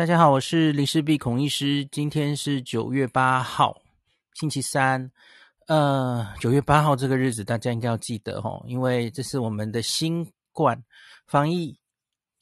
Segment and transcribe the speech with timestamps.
[0.00, 1.84] 大家好，我是林氏璧孔医师。
[1.92, 3.82] 今天是九月八号，
[4.32, 5.12] 星期三。
[5.66, 10.82] 呃，九月八号这个日子大家应该要记得哦，因为这是我们的新冠
[11.26, 11.78] 防疫，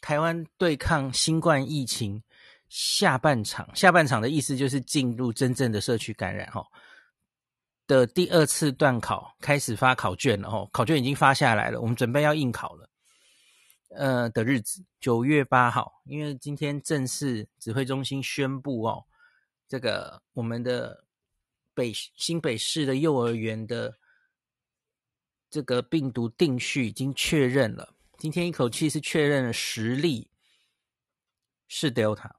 [0.01, 2.23] 台湾对抗新冠疫情
[2.69, 3.69] 下半场。
[3.75, 6.65] 下半场的意思就是进入真正的社区感染哦
[7.89, 12.89] 的第二次段考，开始发考卷了哦，考卷已经发下来了，我们准备要应考了。
[13.91, 19.05] 呃的日子，九月八号，因为今天正式指挥中心宣布哦，
[19.67, 21.05] 这个我们的
[21.75, 23.99] 北新北市的幼儿园的
[25.51, 30.31] 这个病毒定序已经确认了，今天一口气是确认了十例
[31.67, 32.31] 是 Delta，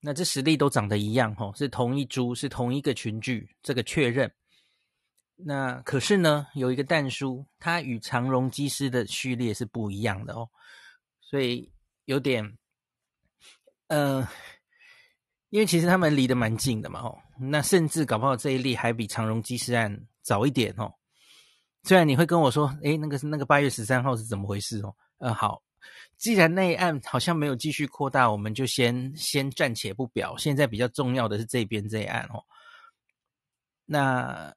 [0.00, 4.32] 那这十例都长得一样哦，是同一株，是同一个群聚，这个确认。
[5.42, 10.48] 那可是呢，有一个蛋叔，它与长荣机师的序列是不一样的哦。
[11.30, 11.70] 所以
[12.06, 12.58] 有点，
[13.86, 14.26] 呃，
[15.50, 20.92] 因为其实他们离得蛮近的嘛，哦，那甚至搞不好这一例还比长荣机师案早一点哦。
[21.84, 24.92] 虽然你会跟我说，诶，那个是那个八月十三号是怎么回事哦？
[25.18, 25.62] 呃，好，
[26.16, 30.36] 既然那一案好像没有继续扩大，我们就先先暂且不表。
[30.36, 32.42] 现在比较重要的是这边这一案哦。
[33.86, 34.52] 那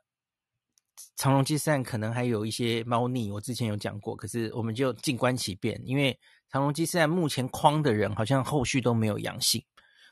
[1.16, 6.20] 长荣机师案可能还有一些猫腻，我之前有讲过，可是我们就静观其变，因为。
[6.50, 9.66] 长荣机师案目前框的人好像后续都没有阳性，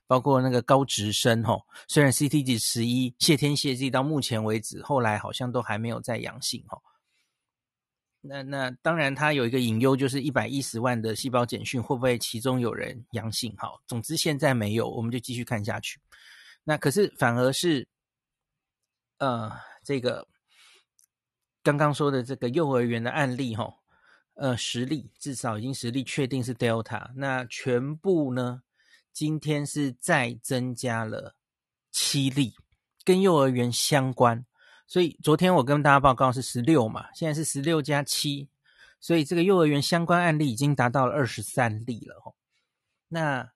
[0.08, 6.82] 包括那个高职生吼，虽然 CT 值十一，谢天谢地到目前为止，后来好像都还没有再阳性吼。
[8.22, 13.54] 那那当然，它有一个隐忧，就是一百一十万的细胞简讯会不会其中有人阳性？
[13.60, 16.00] 好，总之现在没有，我们就继续看下去。
[16.64, 17.88] 那可是反而是，
[19.20, 19.52] 呃，
[19.84, 20.28] 这个
[21.64, 23.80] 刚刚说的这个幼儿园的案例吼。
[24.36, 28.64] 呃，十例至少已经十例确定是 Delta，那全部呢？
[29.12, 31.36] 今天是再增加了
[31.92, 32.54] 七例，
[33.04, 34.44] 跟幼儿园相关。
[34.88, 38.50] 所以昨天我跟大家报告是十六嘛，现在是十六加七，
[39.00, 42.34] 所以这个幼儿园相关案例已经达到了二十三例了哦。
[43.10, 43.52] 那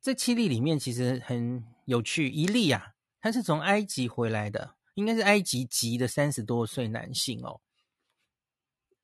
[0.00, 7.60] 这七例里面其实很有趣，一例啊，他是从埃及回来的，应该是埃及籍的三十多岁男性哦。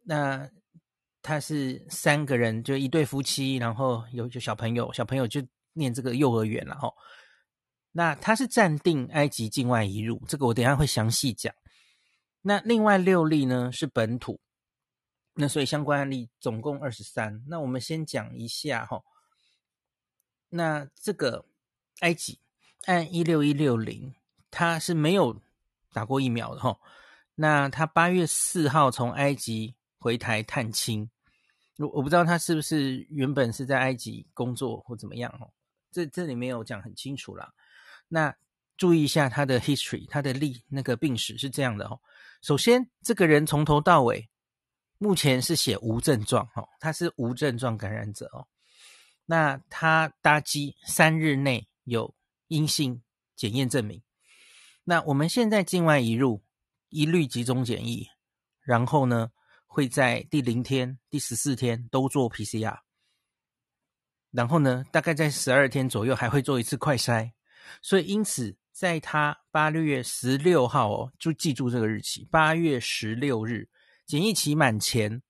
[0.03, 0.51] 那
[1.23, 6.93] 他是三个人，就一对夫妻，然后有就小朋友，小朋友就念这个幼儿园了哈。
[7.93, 11.55] 那他是暂定埃及境外移入，这个我等下会详细讲。
[12.43, 14.41] 那另外六例呢是本土，
[15.35, 17.45] 那所以相关案例总共二十三。
[17.49, 19.03] 那我们先讲一下哈。
[20.49, 21.45] 那这个
[22.01, 22.41] 埃及
[22.87, 24.15] 按一六一六零，
[24.51, 25.43] 他是没有
[25.93, 26.77] 打过疫苗的哈。
[27.35, 29.75] 那他八月四号从埃及。
[30.03, 31.11] 回台探亲，
[31.77, 35.53] 我我不知道他是不是原本是在埃及工作或怎么样哦，
[35.93, 37.53] 这这里没有讲很清楚啦。
[38.09, 38.35] 那
[38.79, 42.01] 注意一下他的 history，他的历那个病史是这样的哦。
[42.41, 44.27] 首先，这个人从头到尾
[44.97, 48.49] 目前是写无症状哦，他是无症状感染者哦。
[49.27, 52.15] 那他搭机三日内有
[52.49, 53.03] 阴性
[53.37, 54.03] 检验证明。
[54.85, 56.43] 那我们现在境外移入，
[56.89, 58.09] 一律集中检疫，
[58.63, 59.31] 然后呢，
[59.67, 62.79] 会在第零天、第十四天都做 PCR，
[64.31, 67.31] 然后呢，大概在十二天左右还会做一次快筛。
[67.83, 73.69] 所以，因此，在他八月十六号哦，就记住这个日期，八月十六日
[74.07, 75.23] 检疫期满前，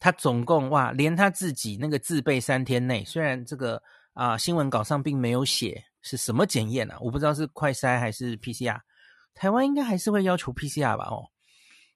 [0.00, 3.80] 他总共哇，连他自己那个自备三天内，虽然这个
[4.14, 8.80] 啊、新闻稿上并没有写是什么检验啊，我不知道是快筛还是 PCR，
[9.34, 11.04] 台湾应该还是会要求 PCR 吧？
[11.10, 11.30] 哦。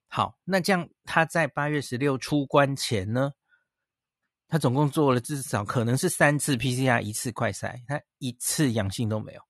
[0.09, 3.33] 好，那这样他在八月十六出关前呢，
[4.47, 9.41] 他总共做了至少可能是三次 PCR，一次快筛，他一次阳性都没有，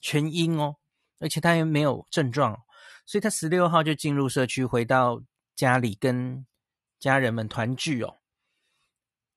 [0.00, 0.74] 全阴哦，
[1.20, 2.58] 而且他也没有症状，
[3.06, 5.22] 所以他十六号就进入社区，回到
[5.54, 6.44] 家里跟
[6.98, 8.16] 家人们团聚哦。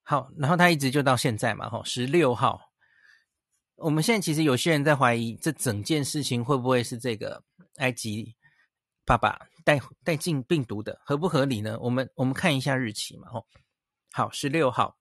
[0.02, 2.71] 好，然后他一直就到现在嘛，吼，十六号，
[3.82, 7.44] 我们现在其实有些人在怀疑这整件事情会不会是这个
[7.78, 8.36] 埃及
[9.06, 9.40] 爸爸。
[9.64, 11.78] 带带进病毒的合不合理呢？
[11.80, 13.46] 我们我们看一下日期嘛，吼，
[14.12, 14.98] 好，十六号。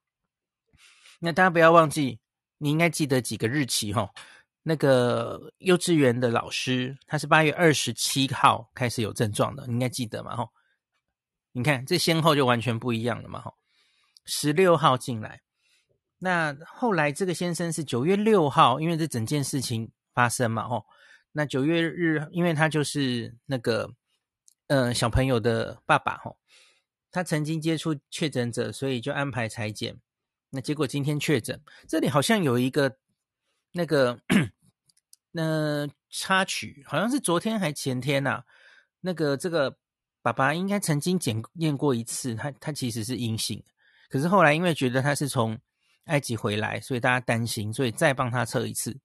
[1.18, 2.20] 那大家不要忘记，
[2.58, 4.10] 你应该记得几个日期，吼。
[4.62, 10.50] 那个幼稚园的老师，他是八月二十七号开始有症状的，你应该记得嘛，吼。
[11.52, 13.54] 你看这先后就完全不一样了嘛，吼。
[14.26, 15.40] 十六号进来，
[16.20, 20.86] 那后来这个先生是九月六号，因为这整件事情发生嘛，吼。
[21.32, 23.90] 那九月日，因为他就是那个。
[24.72, 26.38] 嗯、呃，小朋友的爸爸吼，
[27.10, 29.98] 他曾经接触确诊者，所以就安排裁剪。
[30.50, 32.96] 那结果今天确诊，这里好像有一个
[33.72, 34.20] 那个
[35.32, 38.44] 那插曲好像是昨天还前天呐、啊，
[39.00, 39.76] 那个这个
[40.22, 43.60] 爸爸应该曾经检验过一次，他他其实是阴性，
[44.08, 45.58] 可是后来因为觉得他是从
[46.04, 48.98] 埃及回来，所以大家担心，所以再帮他测一次，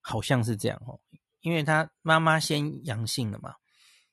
[0.00, 0.98] 好像是这样哦，
[1.40, 3.54] 因为他妈妈先阳性了嘛。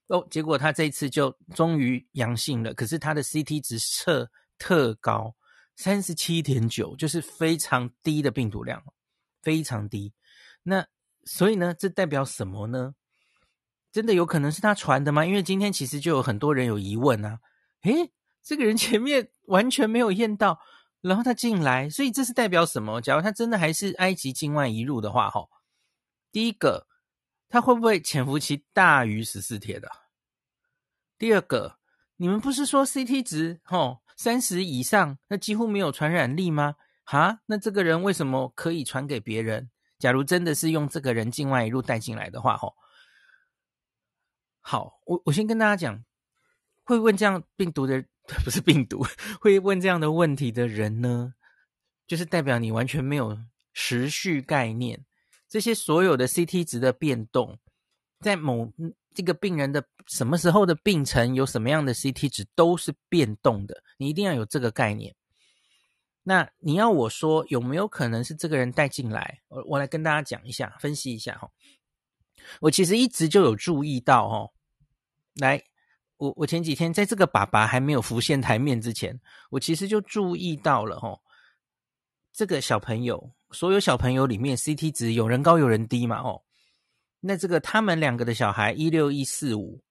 [0.08, 4.30] 哦，结果他这一次就终于阳性了，可是他的 CT 值测
[4.60, 5.36] 特高，
[5.76, 8.84] 三十七点九，就是非常低的病毒量，
[9.42, 10.14] 非常低。
[10.62, 10.86] 那
[11.24, 12.94] 所以呢，这代表什么呢？
[13.92, 15.26] 真的有可能是他传的吗？
[15.26, 17.40] 因为今天其实就有很多人有疑问啊，
[17.82, 18.12] 诶，
[18.44, 20.60] 这个人前面完全没有验到，
[21.08, 23.00] 然后他进来，所以这是代表什么？
[23.02, 25.48] 假如他真的还是埃及境外移入的话，哈，
[26.32, 26.88] 第一个。
[27.48, 29.90] 他会不会潜伏期大于十四天的？
[31.18, 31.78] 第二个，
[32.18, 36.76] 你们不是说 CT 值齁三十以上，那几乎没有传染力吗？
[37.04, 39.70] 哈，那这个人为什么可以传给别人？
[40.00, 42.74] 假如真的是用这个人境外一路带进来的话，齁，
[44.60, 46.04] 好，我我先跟大家讲，
[46.84, 48.04] 会问这样病毒的
[48.44, 49.06] 不是病毒，
[49.40, 51.34] 会问这样的问题的人呢，
[52.08, 53.38] 就是代表你完全没有
[53.74, 55.06] 时序概念。
[55.48, 57.60] 这些所有的 CT 值的变动，
[58.20, 58.74] 在某
[59.14, 65.16] 这个病人的什么时候的病程有什么样的 CT 值都是变动的，你一定要有这个概念。
[66.24, 69.42] 那你要我说有没有可能是这个人带进来？
[69.48, 71.50] 我我来跟大家讲一下，分析一下哈。
[72.60, 74.52] 我其实一直就有注意到哈，
[75.36, 75.64] 来，
[76.18, 79.20] 我我前几天在这个爸爸还没有浮现台面之前，
[79.50, 81.20] 我其实就注意到了哈，
[82.34, 83.32] 这个小朋友。
[83.52, 86.20] 所有小朋友里面，CT 值有人高有人低嘛？
[86.20, 86.42] 哦，
[87.22, 89.82] 那这个他们两个的小孩一六一四五，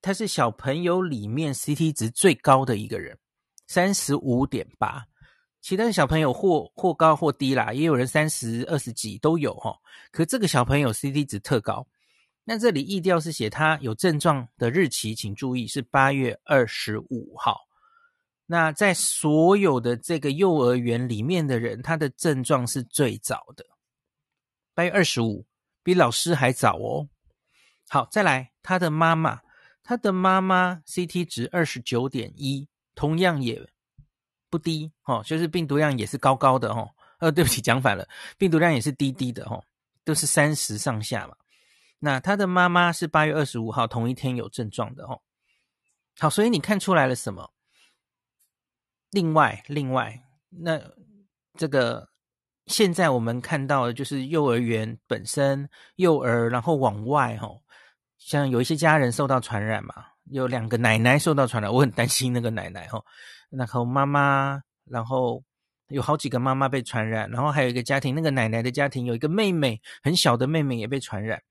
[0.00, 3.18] 他是小朋友里面 CT 值最高的一个人，
[3.66, 5.04] 三十五点八。
[5.60, 9.76] 其他的小朋友或或高或低啦，也有人三十二十几都有哈。
[10.10, 11.86] 可这个小朋友 CT 值特高。
[12.44, 17.58] 那这里疫调是写他有症状的日期，请注意是八月二十五号。
[18.46, 23.64] 那在所有的这个幼儿园里面的人，他的症状是最早的，
[24.74, 25.46] 八月二十五，
[25.82, 27.08] 比老师还早哦。
[27.88, 29.40] 好，再来，他的妈妈，
[29.82, 33.66] 他的妈妈 CT 值二十九点一，同样也
[34.50, 36.86] 不低哦，就是病毒量也是高高的哦。
[37.20, 38.06] 呃，对不起，讲反了，
[38.36, 39.64] 病毒量也是低低的哦，
[40.04, 41.34] 都是三十上下嘛。
[42.04, 45.22] 那他的妈妈是八月二十五号同一天有症状的哦。
[46.18, 47.50] 好，所以你看出来了什么？
[49.10, 50.78] 另外，另外，那
[51.54, 52.10] 这个
[52.66, 55.66] 现在我们看到的就是幼儿园本身，
[55.96, 57.62] 幼儿然后往外吼，
[58.18, 63.02] 像有一些家人受到传染嘛，有两个奶奶受到传染，我很担心那个奶奶吼，
[63.48, 65.42] 然后妈妈，然后
[65.88, 71.42] 有好几个妈妈被传染，然后还有一个家庭，那个奶奶的家庭有一个妹妹，很小的妹妹也被传染。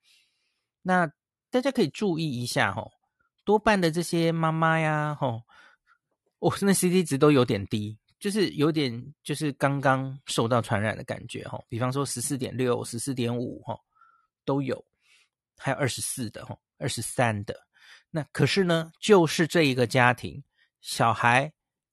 [0.83, 1.11] 那
[1.49, 2.91] 大家可以注意一下哦，
[3.43, 5.41] 多半的这些妈妈呀哦，
[6.39, 6.51] 我。
[6.51, 11.59] 哦，那 CT 值都有点低，就是有点就是刚刚受到传染的感觉哈。
[11.67, 13.79] 比方说十四点六、十四点五哈
[14.45, 14.85] 都有，
[15.57, 17.65] 还有二十四的哈、二十三的。
[18.11, 20.43] 那可是呢，就是这一个家庭，
[20.81, 21.51] 小孩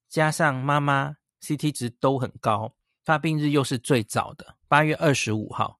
[0.09, 5.79] 加上妈妈 CT 值都很高，发病日又是最早的八月二十五号。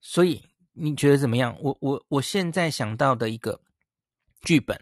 [0.00, 1.56] 所以你觉得怎么样？
[1.60, 3.60] 我我我现在想到的一个
[4.42, 4.78] 剧本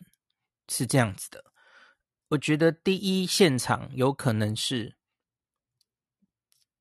[0.69, 1.45] 是这样子的。
[2.29, 4.97] 我觉得第一现场有可能是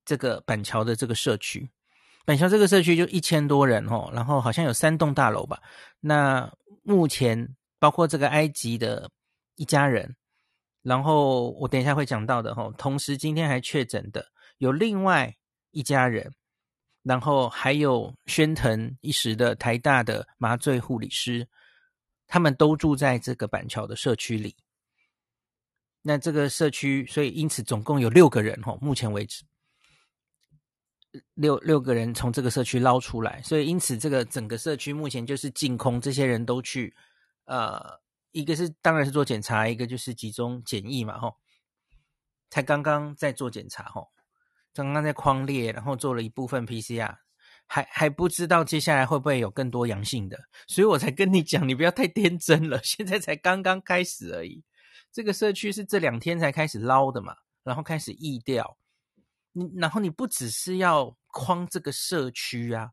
[0.04, 1.70] 这个板桥的这个社区，
[2.24, 5.62] 板桥这个社区就一千多人哦，然后好像有三栋大楼吧。
[6.00, 6.50] 那
[6.82, 9.10] 目前包括这个埃及的
[9.56, 10.16] 一家人，
[10.80, 14.26] 然后我等一下会讲到的哈，同时今天还确诊的
[14.56, 15.36] 有另外
[15.70, 16.32] 一家人，
[17.02, 21.48] 然后还有宣腾一时的台大的麻醉护理师，
[22.26, 24.56] 他们都住在这个板桥的社区里。
[26.04, 29.44] 那这个社区，所以因此总共有六个人哈，目前为止，
[31.34, 36.92] 六六个人从这个社区捞出来，所以因此这个整个社区目前就是净空，这些人都去，
[37.44, 38.00] 呃，
[38.32, 41.36] 一个是当然是做检查，一个就是集中检疫嘛，吼，
[42.50, 44.10] 才刚刚在做检查，吼，
[44.74, 47.14] 刚刚在框列，然后做了一部分 PCR，
[47.66, 54.64] 还还不知道接下来会不会有更多阳性的，所以我才跟你讲，你不要太天真了， 现在才刚刚开始而已。
[55.12, 58.78] 这个社区是这两天才开始捞的嘛，然后开始疫调，
[59.52, 62.90] 你然后你不只是要框这个社区啊，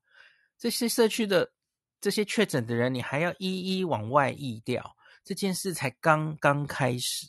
[0.57, 1.53] 这些社区的
[2.01, 7.27] 这些确诊的人，你还要一一往外疫调，这件事才刚刚开始。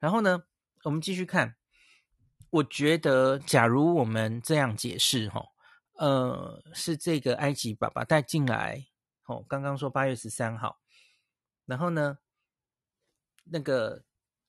[0.00, 0.42] 然后呢，
[0.84, 1.54] 我们继续看，
[2.52, 5.42] 我觉得假如我们这样解释哈，
[5.96, 8.86] 呃，是这个埃及爸爸带进来。
[9.24, 10.78] 哦，刚刚说八月十三号，
[11.64, 12.18] 然后呢，
[13.44, 14.04] 那个，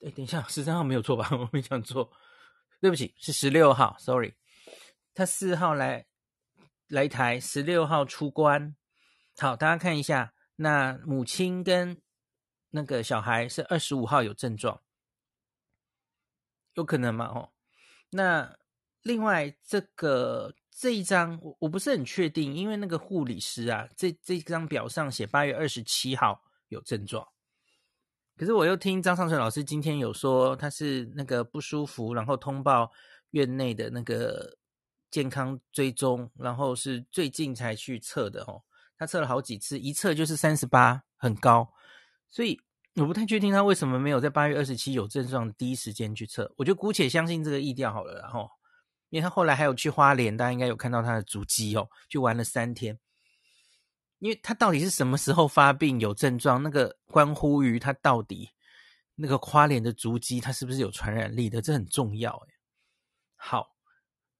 [0.06, 1.30] 哎，等一下，十三号没有错吧？
[1.32, 2.12] 我没讲错，
[2.82, 4.34] 对不起，是十六号，sorry。
[5.14, 6.06] 他四号来
[6.88, 8.76] 来台，十六号出关。
[9.38, 12.02] 好，大家看一下，那母亲跟
[12.72, 14.82] 那个小孩是二十五号有症状，
[16.74, 17.28] 有可能吗？
[17.28, 17.53] 哦，
[18.14, 18.58] 那
[19.02, 20.54] 另外这个。
[20.76, 27.26] 这一张我我不是很确定，因为那个护理师啊，这这张表上写八月二十七号有症状，
[28.36, 32.92] 可是我又听张尚存老师今天有说他是那个不舒服，然后通报
[33.30, 34.58] 院内的那个
[35.12, 38.64] 健康追踪，然后是最近才去测的哦，
[38.98, 41.72] 他测了好几次，一测就是三十八，很高，
[42.32, 42.60] 所以
[42.96, 48.50] 我不太确定他为什么没有在八月二十七有症状第一时间去测，我就姑且相信这个疫调好了，然后。
[49.10, 53.00] 因为他后来还有去花莲，大家应该有看到他的足迹哦，就玩了三天。
[54.18, 58.50] 因为他到底是什么时候发病有症状，那个关乎于他到底
[59.14, 62.54] 那个花莲的足迹，他是不是有传染力的，这很重要诶。
[63.36, 63.68] 好，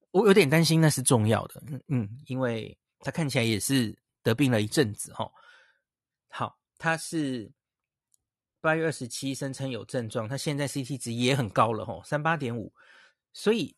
[0.10, 5.32] 我有点担心那是重要的，嗯嗯，因为他看起来也是得病了一阵子哈。
[6.30, 7.52] 好，他是
[8.64, 12.74] 八月二十七声称有症状，他现在 CT 值也很高了吼，三八点五，
[13.34, 13.76] 所以。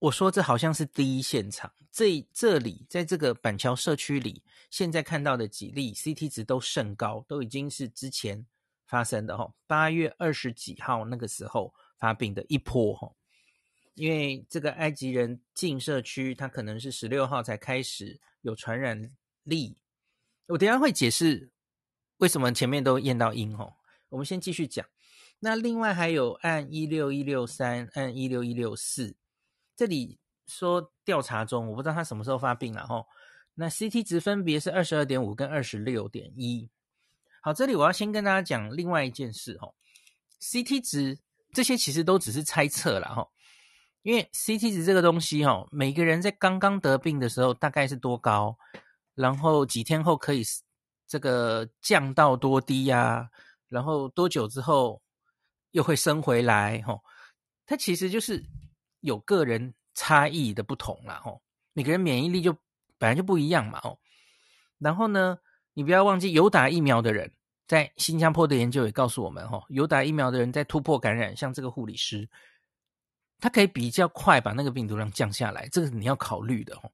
[0.00, 8.46] 我说这好像是第一现场，这这里在这个板桥社区里，现在看到的几例 CT 值都甚高，都已经是之前
[8.86, 13.14] 发生的吼，八月二十几号那个时候发病的一波吼，
[13.92, 19.10] 因为这个埃及人进社区，他可能是十六号才开始有传染
[19.42, 19.76] 力，
[20.46, 21.50] 我等下会解释
[22.16, 23.74] 为什么前面都验到阴吼，
[24.10, 24.86] 我们先继续讲，
[25.38, 29.16] 那另外还有按一六一六三，按一六一六四。
[29.74, 33.04] 这里说调查中，我不知道他什么时候发病了哈。
[33.54, 36.70] 那 CT 值分别是二十二点五跟二十六点一。
[37.42, 39.72] 好，这里我要先跟大家讲另外一件事哈。
[40.40, 41.18] CT 值
[41.52, 43.28] 这些其实都只是猜测了哈，
[44.02, 48.56] 因为 CT 值这个东西哈，每个人在刚刚得病的时候大概是多高，
[49.14, 50.42] 然后几天后可以
[51.06, 53.30] 这个降到多低呀，
[53.70, 55.00] 然后多久之后
[55.70, 57.00] 又会升回来哈。
[57.64, 58.44] 它其实就是。
[59.02, 61.40] 有个人差异的不同啦，吼，
[61.72, 62.52] 每个人免疫力就
[62.98, 63.98] 本来就不一样嘛，吼。
[64.76, 65.38] 然后呢，
[65.72, 67.32] 你不要忘记有打疫苗的人，
[67.66, 72.28] 在新加坡的研究也告诉我们，吼，有打疫苗的人在突破感染，像这个护理师，
[73.38, 76.92] 他可以比较快把那个病毒量降下来，这个你要考虑的，吼。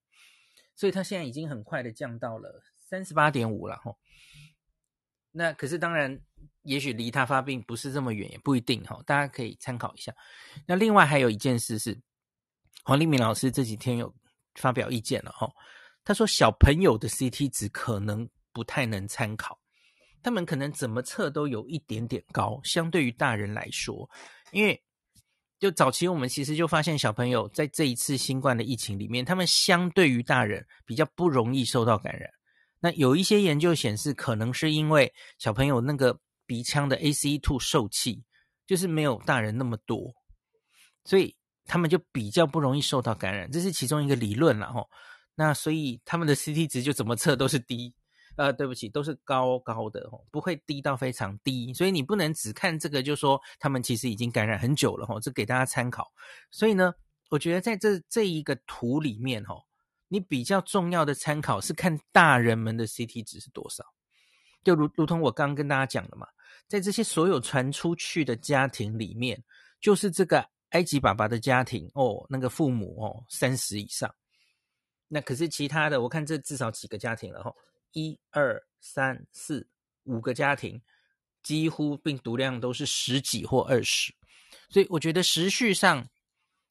[0.76, 3.98] 所以他现在已经很快的降到了三十八点五了，吼。
[5.32, 6.20] 那可是当然。
[6.66, 9.00] 也许离他发病不是这么远，也不一定哈。
[9.06, 10.12] 大家可以参考一下。
[10.66, 11.96] 那另外还有一件事是，
[12.84, 14.12] 黄立明老师这几天有
[14.56, 15.48] 发表意见了哈。
[16.04, 19.58] 他说小朋友的 CT 值可能不太能参考，
[20.22, 24.08] 他们可能怎么测都有一点点高，相对于大人来说。
[24.50, 24.80] 因为
[25.58, 32.28] 就早期我们其实就发现，小朋友在这一次新冠的疫情里面，他们相对于大人比较不容易受到感染。
[32.80, 36.18] 那有一些研究显示，可能是因为小朋友那个。
[36.46, 38.24] 鼻腔的 ACE2 受气
[38.66, 40.14] 就是没有大人那么多，
[41.04, 44.84] 所以他们就比较不容易受到感染，这是其中一个理论了哈。
[45.34, 47.94] 那所以他们的 CT 值就怎么测都是低，
[48.36, 51.72] 呃，对不起，都是高高的哦，不会低到非常低。
[51.74, 56.10] 所以你不能只看这个就说他们其实已经感染很久了哈，这给大家参考。
[56.50, 56.92] 所以呢，
[57.28, 59.54] 我觉得在这这一个图里面哈，
[60.08, 63.84] 你比较重要的参考是看大人们的 CT 值是多少，
[64.64, 66.26] 就如如同我刚刚跟大家讲的嘛。
[66.68, 69.42] 在这些所有传出去的家庭里面，
[69.80, 74.12] 就是这个埃及爸爸的家庭哦，那个父母哦，三十以上。
[75.08, 77.54] 那可是其他的，我看这至少几个家庭了哈，
[77.92, 79.66] 一二三四
[80.02, 80.82] 五个家庭，
[81.42, 84.12] 几乎病毒量都是十几或二十。
[84.68, 86.08] 所以我觉得时序上，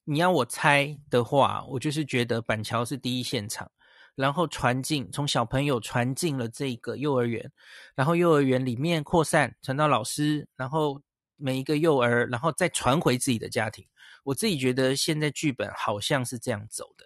[0.03, 3.71] 你要我猜的话，我就是觉得板桥是第一现场。
[4.15, 7.51] 然后传进，从小朋友传进了这个幼儿园，
[7.95, 11.01] 然后幼儿园里面扩散，传到老师，然后
[11.35, 13.85] 每一个幼儿，然后再传回自己的家庭。
[14.23, 17.05] 我自己觉得现在剧本好像是这样走的，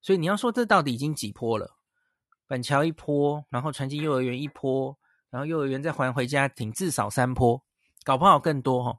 [0.00, 1.76] 所以你要说这到底已经几波了？
[2.46, 4.96] 板桥一波，然后传进幼儿园一波，
[5.30, 7.62] 然后幼儿园再还回家庭，至少三波，
[8.04, 8.98] 搞不好更多哈。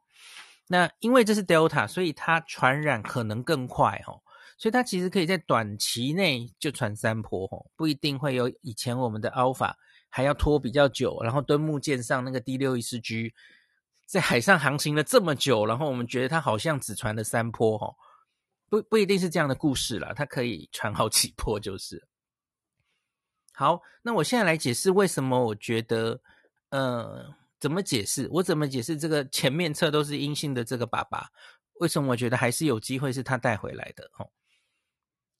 [0.67, 4.19] 那因为这是 Delta，所以它传染可能更快哈。
[4.59, 9.73] 所以它其实可以在短期内就传三波吼，不一定会有以前我们的 Alpha
[10.09, 13.33] 还要拖比较久，然后敦木舰上那个 D 六一四 G
[14.05, 17.95] 在海上航行了这么久，然后我们觉得它好像只传了三波吼，
[18.69, 22.05] 不不一定是这样的故事啦，它可以传好几波就是。
[23.53, 26.19] 好，那我现在来解释为什么我觉得，
[26.69, 28.27] 呃，怎么解释？
[28.31, 31.29] 我怎么解释这个前面测都是阴性的这个爸爸？
[31.75, 34.09] 为什么我觉得还是有机会是他带回来的？
[34.17, 34.29] 哦，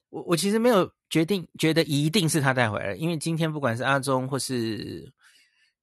[0.10, 5.12] 我我其实没有决定觉得一定是他带回来，因为今天不管是阿中或是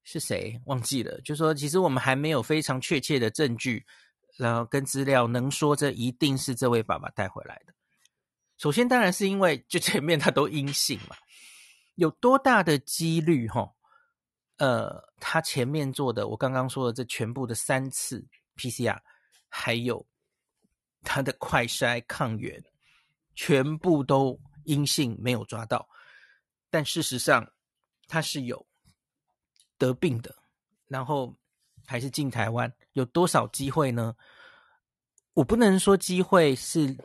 [0.04, 3.85] 是谁忘记了，就说其实我们还没有非常确切的证据，
[4.37, 7.73] 然后跟资料能说这一定是这位爸爸带回来的。
[8.59, 11.16] 首先当然是因为就前面他都阴性嘛。
[11.97, 13.49] 有多大的几率？
[13.49, 13.73] 哈，
[14.59, 18.23] 呃，他前面做的，我刚刚说的这全部的三次
[18.56, 18.99] PCR，
[19.49, 20.06] 还有
[21.02, 22.62] 他的快筛抗原，
[23.36, 25.88] 全部都阴性，没有抓到。
[26.68, 27.52] 但事实上，
[28.08, 28.66] 他是有
[29.78, 30.34] 得病的，
[30.88, 31.36] 然后
[31.86, 34.16] 还是进台湾，有多少机会呢？
[35.34, 36.96] 我不能说机会是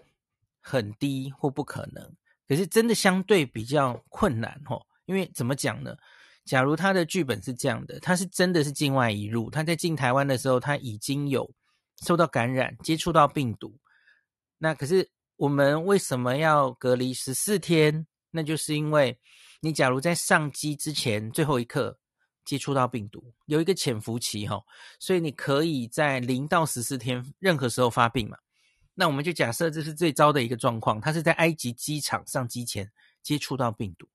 [0.59, 2.15] 很低或不可能。
[2.47, 5.95] 可是真的相对比较困难吼，因为怎么讲呢？
[6.43, 11.53] 假如他的剧本是这样的，他是真的是境外移入，他在进台湾的时候，他已经有
[12.03, 13.79] 受到感染，接触到病毒。
[14.57, 15.09] 那可是
[15.41, 18.05] 我们为什么要隔离十四天？
[18.29, 19.19] 那就是因为
[19.62, 21.98] 你假如在上机之前最后一刻
[22.45, 24.63] 接触到病毒，有一个潜伏期吼，
[25.00, 28.38] 所以你可以在零到十四天任何时候发病嘛。
[28.93, 32.91] 那我们就假设这是最糟的一个状况，他是在埃及机场上机前
[33.24, 34.07] 接触到病毒，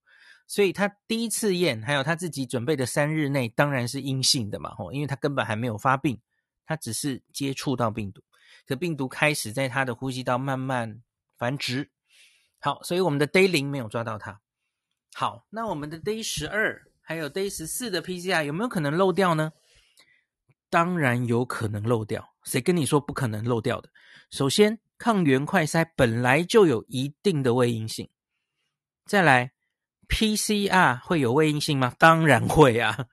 [0.47, 6.21] 所以他第一次验，还有他自己准备的三日内当然是阴性的嘛，吼，因为他根本还没有发病，
[6.64, 8.23] 他只是接触到病毒，
[8.64, 11.02] 可病毒开始在他的呼吸道慢慢
[11.38, 11.90] 繁殖，
[12.61, 14.40] 好，所以我们的 day 零没有抓到它，
[15.14, 19.52] 好，那我们的 day 十二还有 day 十四的 PCR 有没有可能漏掉呢？
[20.69, 23.88] 当然有可能漏掉，谁跟你说不可能漏掉的？
[24.31, 28.11] 首先，抗原快筛本来就有一定的伪阴性。
[29.05, 29.52] 再来
[30.09, 31.94] ，PCR 会有伪阴性吗？
[31.99, 33.07] 当然会啊。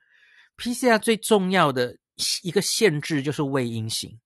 [0.56, 1.96] PCR 最重要的
[2.42, 4.20] 一个限制就是伪阴性。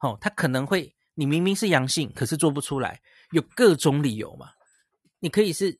[0.00, 3.02] 哦，它可能会，你明明是阳性，可是做不出来，
[3.32, 4.50] 有各种理由嘛。
[5.18, 5.78] 你可以是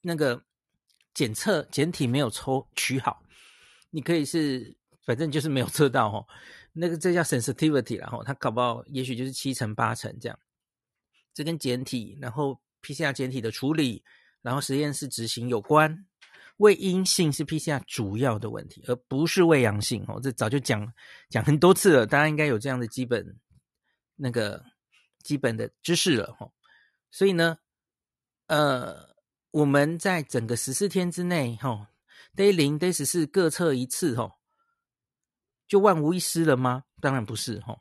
[0.00, 0.42] 那个
[1.14, 3.22] 检测检体没有抽取好，
[3.90, 6.26] 你可以是反正就是没有测到哦。
[6.72, 10.38] 那个这叫 sensitivity 然后它搞不好也许就是七成八成这样，
[11.34, 14.02] 这跟检体然后 PCR 检体的处理，
[14.40, 16.06] 然后实验室执行有关。
[16.58, 20.20] 伪阴性是 PCR 主要的问题，而不是伪阳性哦。
[20.22, 20.92] 这早就讲
[21.28, 23.36] 讲很多次了，大家应该有这样的基本
[24.16, 24.64] 那个
[25.22, 26.50] 基本的知识了哈。
[27.10, 27.58] 所以呢，
[28.46, 29.14] 呃，
[29.50, 31.88] 我们在整个十四天之内哈
[32.36, 34.36] ，day 零 day 十四各测一次哈。
[35.68, 36.84] 就万无一失了吗？
[37.00, 37.78] 当然不是哈。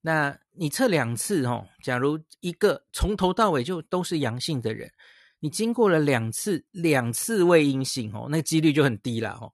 [0.00, 4.92] 那你测两次哈，假如一个从头到尾就都是阳性的人，
[5.38, 9.52] 你经过了两次两次伪阴性哦，那几率就很低了哦。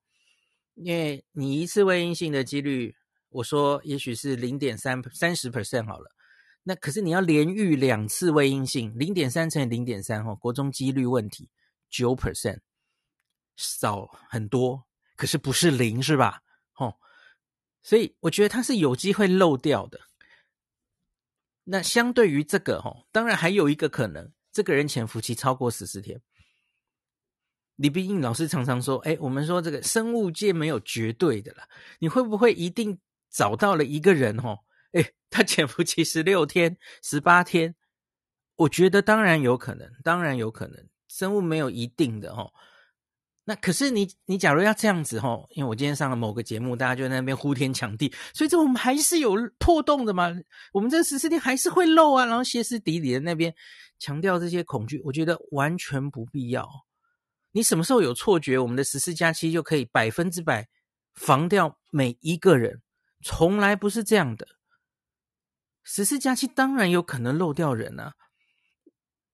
[0.74, 2.94] 因为你一次伪阴性的几率，
[3.28, 6.10] 我说也许是零点三三十 percent 好了。
[6.66, 11.50] 那可是你要连遇两次伪阴性，零点三乘以零点三哦，国中几率问题
[11.90, 12.60] 九 percent，
[13.54, 16.40] 少很多，可是不是零是吧？
[16.78, 16.96] 哦。
[17.82, 20.00] 所以我觉得他是有机会漏掉的。
[21.64, 26.20] 那相对于这个哈，当然还有一个可能，这个人潜伏期超过十四天。
[27.76, 32.98] 李碧英老师常常说：“哎，我们说这个生物界没有绝对的啦，你会不会一定
[33.30, 34.60] 找到了一个人哦？
[34.94, 37.74] 哎，他潜伏期十六天、十八天？
[38.56, 42.50] 我觉得当然有可能，当然有可能，生物没有一定的哈。”
[43.46, 50.34] 那可是你，你假如要这样子吼，因为我今天上了某个节目，大家就在那边呼天抢地，所以这我们还是有破洞的嘛。
[50.72, 53.54] 我们这十四天还是会漏啊，然后歇斯底里的那边
[53.98, 56.66] 强调这些恐惧，我觉得完全不必要。
[57.52, 60.66] 你什么时候有错觉，我们的十四加七就可以百分之百
[61.12, 62.80] 防掉每一个人？
[63.22, 64.48] 从来不是这样的。
[65.84, 68.14] 十四加七当然有可能漏掉人啊。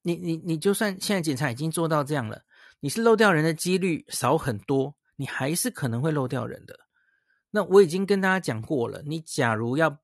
[0.02, 2.44] 你你你就算现在检查已经做到这样了。
[2.80, 6.80] 你是漏掉人的几率少很多，你还是可能会漏掉人的。
[7.50, 9.98] 那我已经跟大家讲过了，你假如要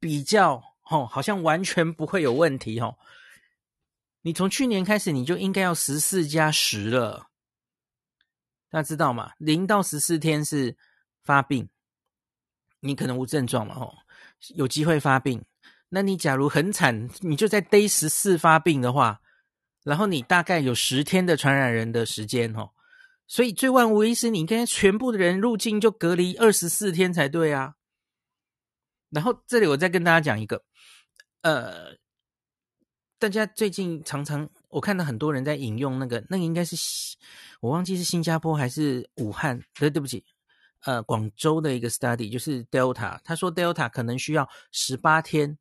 [0.00, 2.98] 比较，吼，好像完全不会有问题，吼。
[4.22, 7.28] 你从去年开始你就应该要十四加十了，
[8.68, 9.32] 大家知道吗？
[9.38, 10.76] 零到十四天是
[11.22, 11.68] 发病，
[12.80, 13.94] 你可能无症状嘛，吼，
[14.56, 15.44] 有机会发病。
[15.94, 19.20] 那你假如很惨，你就在 day 十四发病的话。
[19.84, 22.70] 然后你大概有十天的传染人的时间哦，
[23.26, 27.74] 所以最万无一失，你应该全部的人入境就隔离二十四天才对啊。
[29.10, 30.62] 然后这里我再跟大家讲一个，
[31.40, 31.96] 呃，
[33.18, 36.76] 大家最近常常我看到很多人在引用那个，那个应该是
[37.60, 40.24] 我忘记是新加坡还是武汉，对，对不起，
[40.84, 45.58] 呃，广州的一个 study，就是 Delta，他说 Delta 可能需要十八天，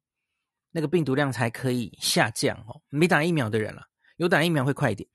[0.72, 2.82] 那个病毒量才可以下降哦。
[2.90, 3.84] 没打疫苗的人了，
[4.18, 5.08] 有打疫苗会快一点，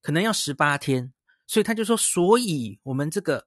[0.00, 1.12] 可能要十八天，
[1.46, 3.46] 所以他就说，所以我们这个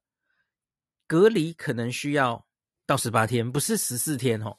[1.08, 2.46] 隔离可能需要
[2.86, 4.58] 到十八天，不是十四天哦。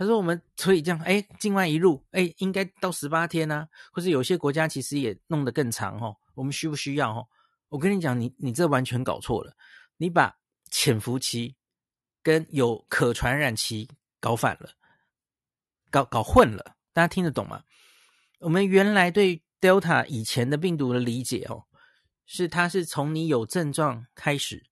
[0.00, 6.16] 他说：“我们所以这样，哎，境外一入，哎，应该到十八天呢、啊，或者有些国家其实也弄得更长哦。
[6.34, 7.10] 我们需不需要？
[7.10, 7.26] 哦，
[7.68, 9.52] 我跟你讲，你你这完全搞错了，
[9.96, 10.32] 你把
[10.70, 11.56] 潜伏期
[12.22, 14.70] 跟有可传染期搞反了，
[15.90, 16.76] 搞搞混了。
[16.92, 17.62] 大家听得懂吗？
[18.40, 21.64] 我们原来对 Delta 以前的病毒的理解哦，
[22.26, 24.64] 是它是从你有症状开始，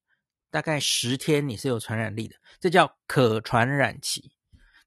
[0.50, 4.33] 大概十天你是有传染力的，这叫可传染期。”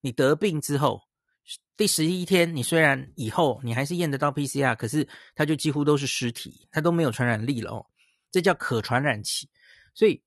[0.02, 1.02] 你得病之后，
[1.76, 7.86] 第十一天，你虽然以后你还是验得到 PCR，可是它就几乎都是尸体，它都没有传染力了哦。
[8.32, 9.50] 这叫可传染期。
[9.94, 10.24] 所以，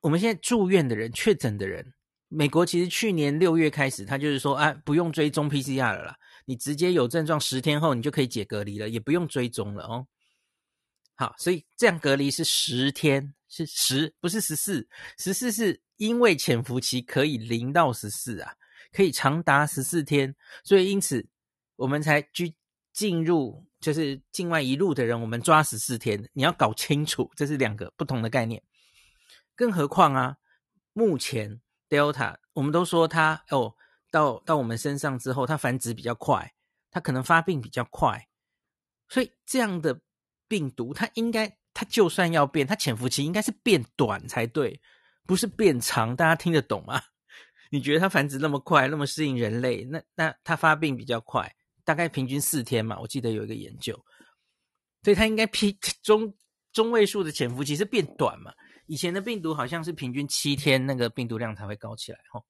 [0.00, 1.92] 我们现在住院的人、确诊的人，
[2.34, 6.16] 美国其实去年六月开始，他就是说啊，不用追踪 PCR 了啦，
[6.46, 10.06] 你直接有症状十天后，你就可以解隔离了，也不用追踪了哦。
[11.14, 18.54] 好，所以这样隔离是十天，是十，不是十四，十四是因为潜伏期可以零到十四啊。
[18.92, 21.26] 可以长达十四天，所以因此
[21.76, 22.54] 我们才去
[22.92, 26.28] 进入，就是境外一路的人，我们抓十四天。
[26.34, 28.62] 你要搞清楚，这是两个不同的概念。
[29.56, 30.36] 更何况啊，
[30.92, 31.61] 目前
[31.92, 33.74] Delta 我们都说它哦，
[34.10, 36.54] 到到我们身上之后，它繁殖比较快，
[36.90, 38.26] 它可能发病比较快，
[39.10, 40.00] 所以这样的
[40.48, 44.80] 病毒，它应该它就算要变，它潜伏期应该是变短才对，
[45.26, 46.16] 不是变长。
[46.16, 47.02] 大家听得懂吗？
[47.70, 52.98] 你觉得它繁殖那么快，那么适应人类，那那它发病比较快，大概平均四天嘛？
[53.00, 53.94] 我记得有一个研究，
[55.02, 56.34] 所以它应该 P 中
[56.72, 58.50] 中位数的潜伏期是变短嘛？
[58.86, 62.42] 以前的病毒好像是平均七天，那个病毒量才会高起来哈。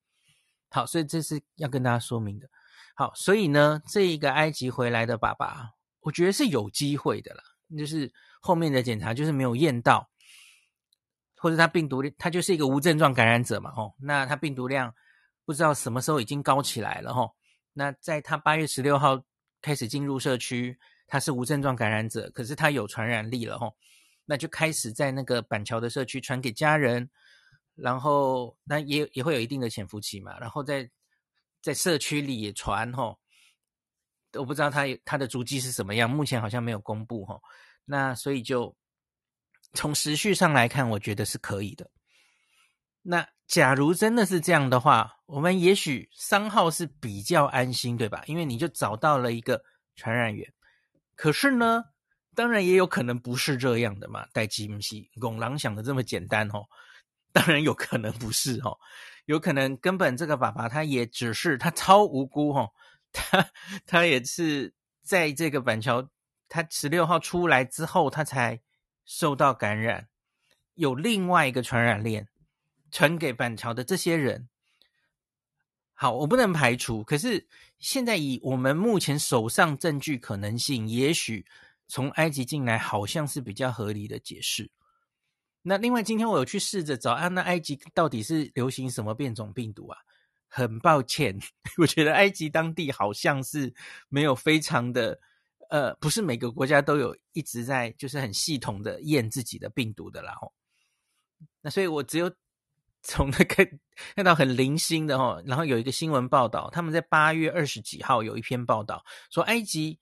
[0.70, 2.48] 好，所以这是要跟大家说明的。
[2.94, 7.42] 好，所以呢，这一个埃及回来的爸爸，我觉得是有机会的啦，
[7.76, 10.10] 就是后面的检查就是没有验到，
[11.36, 13.70] 或者他病毒他就是一个无症状感染者嘛？
[13.72, 14.94] 吼，那他病毒量。
[15.44, 17.28] 不知道什么时候已经高起来了齁。
[17.72, 19.20] 那在他八月十六号
[19.60, 23.74] 开始进入社区，他是无症状感染者，可是他有传染力了吼。
[24.32, 27.06] 那就开始在那个板桥的社区传给家人，
[27.74, 30.38] 然后那也也会有一定的潜伏期嘛。
[30.40, 30.90] 然后在
[31.60, 33.14] 在社区里也传齁。
[34.32, 37.38] 我不知道他他的足迹是什么样，目前好像没有公布齁。
[37.84, 38.74] 那所以就
[39.74, 41.90] 从时序上来看，我觉得是可以的。
[43.02, 48.24] 那假如真的是这样的话，我们也许三号是比较安心，对吧？
[48.26, 49.62] 因为你就找到了一个
[49.94, 50.50] 传染源。
[51.14, 51.84] 可是呢，
[52.34, 54.26] 当然也有可能不是这样的嘛。
[54.32, 56.64] 代志不是拱狼想的这么简单哦。
[57.32, 58.78] 当然有可能不是哦，
[59.24, 62.70] 有可能根本这个爸爸他也只是他超无辜哦，
[63.12, 63.50] 他
[63.86, 66.08] 他也是在这个板桥，
[66.48, 68.60] 他十六号出来之后，他才
[69.04, 70.08] 受到感染，
[70.74, 72.28] 有另外一个传染链。
[72.94, 74.50] 传给板桥的这些人，
[75.94, 77.02] 好，我不能排除。
[77.02, 81.46] 可是现在以我们目前手上证据可能性，也许
[81.88, 84.70] 从埃及进来好像是比较合理的解释。
[85.62, 89.98] 那另外，今天我有去试着找啊，那埃及到底是流行什么变种病毒啊？
[90.48, 91.38] 很抱歉，
[91.78, 93.74] 我觉得埃及当地好像是
[94.08, 95.20] 没有非常的，
[95.70, 100.34] 呃，不是每个国家都有一直在就是很系统的验自己的病毒的啦。
[100.34, 100.52] 吼，
[101.60, 102.32] 那所以我只有。
[103.04, 103.68] 从那个
[104.14, 109.98] 看到很零星的哦，然后有一个新闻报道，他们在八月二十几号有一篇报道说，埃及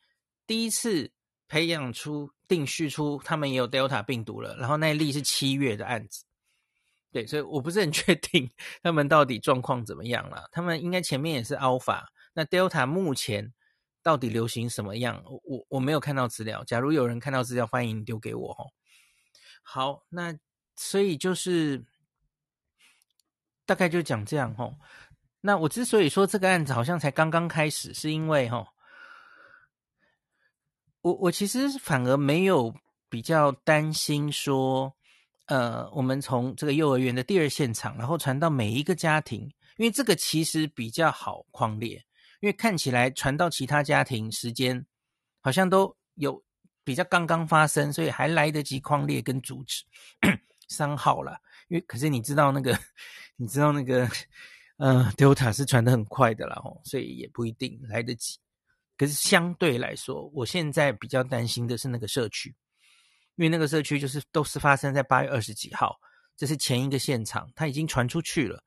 [0.47, 1.11] 第一次
[1.51, 6.25] 培养出、定序出他们也有 Delta 病毒了，然后那例是七月的案子。
[7.11, 8.49] 对，所以我不是很 确定
[8.85, 10.49] 他们到底状况怎么样了。
[10.53, 13.53] 他们应该前面也是 Alpha，那 Delta 目前
[14.03, 15.23] 到底流行什么样？
[15.27, 16.63] 我我没有看到资料。
[16.63, 18.71] 假如有人看到资料，欢迎丢给我哦。
[19.63, 20.39] 好，那
[20.77, 21.85] 所以就是。
[23.67, 24.75] 大概就讲这样吼，
[25.43, 28.67] 那我之所以说这个案子好像才刚刚开始，是因为吼，
[31.03, 32.75] 我我其实反而没有
[33.09, 34.95] 比较担心说，
[35.47, 39.41] 呃，我们从这个幼儿园的第二现场，然后传到每一个家庭，
[39.77, 42.05] 因为这个其实比较好框列，
[42.41, 44.87] 因为看起来传到其他家庭时间
[45.41, 46.43] 好像都有
[46.85, 49.85] 比较刚刚发生，所以还来得及框列跟阻止
[50.69, 52.79] 三号了，因为可是你知道那个。
[53.43, 54.07] 你知道那个，
[54.77, 58.37] 呃，Delta 是传的很快的啦，哦，所以也不一定来得及。
[59.01, 62.55] 可是相对来说，我现在比较担心的是那个社区，
[63.37, 65.99] 因为那个社区就是都是发生在八月二十几号，
[66.37, 68.63] 这是前一个现场，它已经传出去了。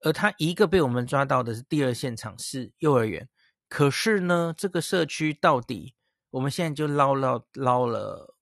[0.00, 3.26] 而他一个被我们抓到的是第二现场是幼儿园，
[3.70, 5.94] 可是呢，这个社区到底
[6.28, 8.36] 我们现在就捞捞捞了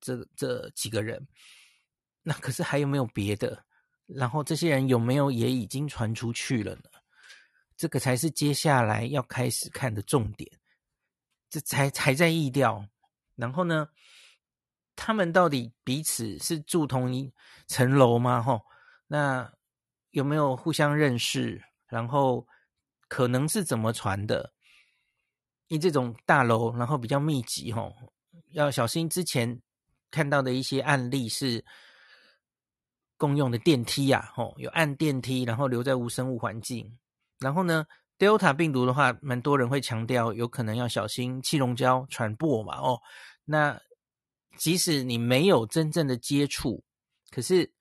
[0.00, 1.28] 这这几个人，
[2.24, 3.64] 那可是还有没有别的？
[4.06, 6.90] 然后这些人有没有也已经传出去了呢？
[7.76, 10.50] 这个才是接下来要开始看的重点，
[11.50, 12.86] 这才才在意调。
[13.34, 13.88] 然后呢，
[14.94, 17.32] 他们到底彼此是住同一
[17.66, 18.42] 层楼吗？
[18.42, 18.60] 哈，
[19.06, 19.52] 那。
[20.12, 21.62] 有没有互相认识？
[21.88, 22.46] 然后
[23.06, 24.50] 可能是怎么传的？
[25.66, 27.92] 因为这种大楼，然后比较密集，哈，
[28.52, 29.06] 要小心。
[29.10, 29.60] 之前
[30.10, 31.62] 看到的一些案例是
[33.18, 36.98] 共用的电梯呀，吼，有按电梯，然后留在无生物环境。
[37.40, 37.86] 然后呢
[38.18, 43.00] ，Delta 病毒的话，蛮多人会强调，有可能要小心气溶胶传播嘛，哦，
[43.44, 43.80] 那
[44.56, 46.84] 即使你没有真正的接触，
[47.30, 47.72] 可是。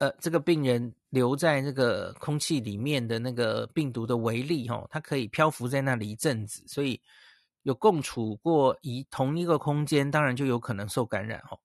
[0.00, 6.98] 呃，这个病人留在那个空气里面的那个病毒的微粒，哈，它可以漂浮在那里一阵子，所以
[7.64, 11.58] 有共处过一同一个空间，当然就有可能受感染，哈。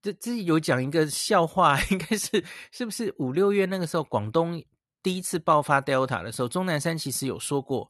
[0.00, 2.42] 这这有讲一个笑话， 应该是
[2.72, 4.64] 是不是五六月那个时候，广东
[5.06, 7.88] 第一次爆发 Delta 的时候，钟南山其实有说过，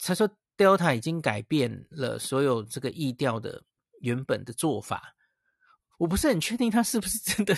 [0.00, 3.62] 他说 Delta 已经改变了所有这个疫调的
[4.00, 5.14] 原本的做法。
[5.98, 7.56] 我不是很确定他是不是真的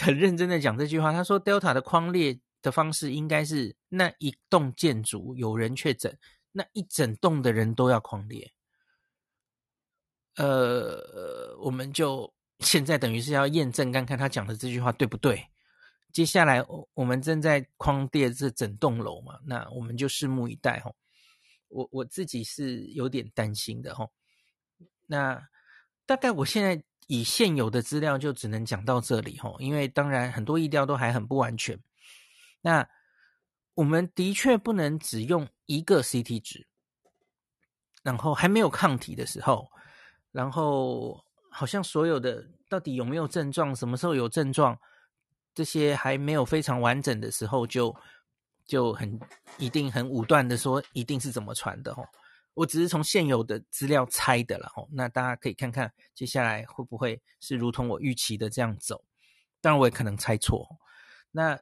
[0.00, 1.12] 很认真的讲这句话。
[1.12, 6.18] 他说，Delta 的框列的方式应该是那一栋建筑有人确诊，
[6.52, 8.50] 那一整栋的人都要框列。
[10.36, 15.51] 呃，我们就现在等于是要验证看看他讲的这句话对不对。
[16.12, 20.94] 接下来我我们正在框列这整栋楼嘛，那我们就拭目以待吼。
[21.68, 24.12] 我我自己是有点担心的吼。
[25.06, 25.48] 那
[26.06, 26.82] 大概我现在。
[27.08, 31.78] 以现有的资料就只能讲到这里吼，因为当然很多疫调都还很不完全。
[32.62, 32.88] 那
[33.74, 36.66] 我们的确不能只用一个 CT 值，
[38.02, 39.68] 然后还没有抗体的时候，
[40.30, 44.78] 然后好像所有的到底有没有症状，什么时候有症状，
[45.54, 47.94] 这些还没有非常完整的时候就，
[48.66, 49.18] 就很
[49.58, 52.04] 一定很武断的说一定是怎么传的哦。
[52.54, 59.02] 我只是从现有的资料猜的了吼，那大家可以看看接下来会不会是如同我预期的这样走，
[59.60, 60.68] 当然我也可能猜错。
[61.30, 61.58] 那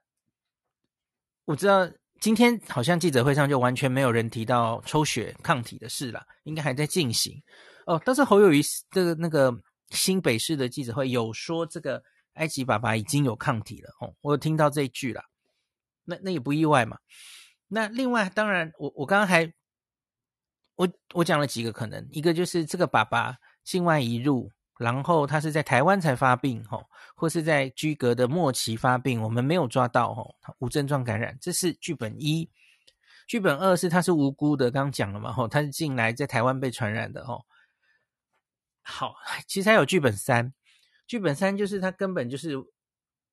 [1.45, 1.89] 我知道
[2.21, 7.41] 今天好像记者会上就完全没有人提到抽血抗体的事了，应该还在进行
[7.87, 8.01] 哦。
[8.05, 9.57] 但是侯友宜这个那个
[9.91, 12.03] 新北市的记者会有说这个
[12.35, 15.25] 埃及爸爸已经有抗体了哦，我有听到这一句了，
[16.05, 16.99] 那那也不意外嘛。
[17.69, 19.53] 那另外当然我我刚刚还。
[20.77, 26.83] 我我讲了几个可能，一个就是这个爸爸境外移入，然后他是在台湾才发病，哦，
[27.15, 32.51] 或是在居隔的末期发病，我们没有抓到，吼，无症状感染，这是剧本一。
[33.27, 37.45] 剧本二是他是无辜的，刚刚讲了嘛，吼，他是进来在台湾被传染的，吼。
[38.81, 39.15] 好，
[39.47, 40.55] 其实还有剧本三，
[41.11, 42.55] 剧本三就是他根本就是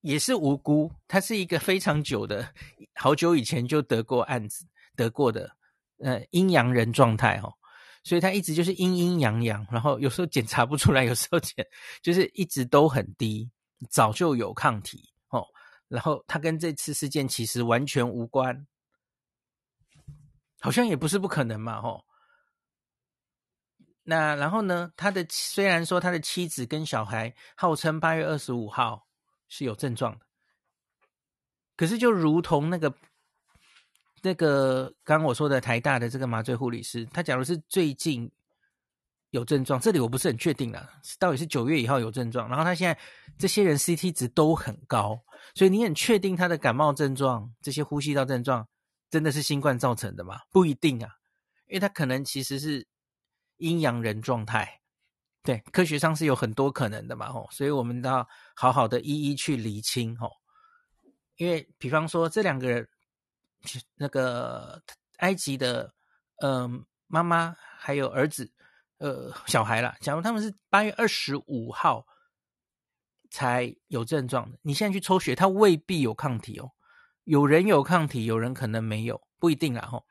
[0.02, 2.52] 也是无辜，他是一个非常久的，
[2.96, 5.56] 好久以前就得过案子，得过的。
[6.00, 7.54] 呃，阴阳人状态哦，
[8.04, 11.64] 所以他一直就是阴阴阳阳，然后有时候检查不出来，有时候检
[12.02, 13.48] 就是一直都很低，
[13.92, 15.46] 早就有抗体哦。
[15.88, 18.66] 然后他跟这次事件其实完全无关，
[20.60, 22.04] 好像也不是不可能嘛吼。
[24.10, 29.06] 那然后呢，他的虽然说他的妻子跟小孩号称八月二十五号
[29.50, 30.26] 是有症状的，
[31.76, 32.94] 可是就如同那个。
[34.24, 38.30] 那个刚刚我说的台大的这个麻醉护理师，他假如是最近
[39.30, 40.90] 有症状，这里我不是很确定了，
[41.20, 43.00] 到底是九月以后有症状，然后他现在
[43.38, 45.22] 这些人 CT 值都很高，
[45.54, 48.68] 所以你很确定他的感冒症状、这些呼吸道症状
[49.12, 50.42] 真的是新冠造成的吗？
[50.52, 51.12] 不一定啊，
[51.68, 52.86] 因为他可能其实是
[53.58, 54.82] 阴阳人状态，
[55.44, 60.32] 对，科学上是有很多可能的嘛，吼，所以我们都要好好的一一去厘清，吼，
[61.36, 62.88] 因为比方说这两个人。
[63.96, 64.82] 那个
[65.18, 65.92] 埃及的，
[66.42, 68.50] 嗯、呃，妈妈还有儿子，
[69.00, 69.98] 呃，小孩啦。
[70.00, 72.06] 假如他们是八月二十五号
[73.32, 76.72] 才有症状的，你现在去抽血，他未必有抗体哦。
[77.24, 80.06] 有人有抗体，有人可能没有，不一定啦吼。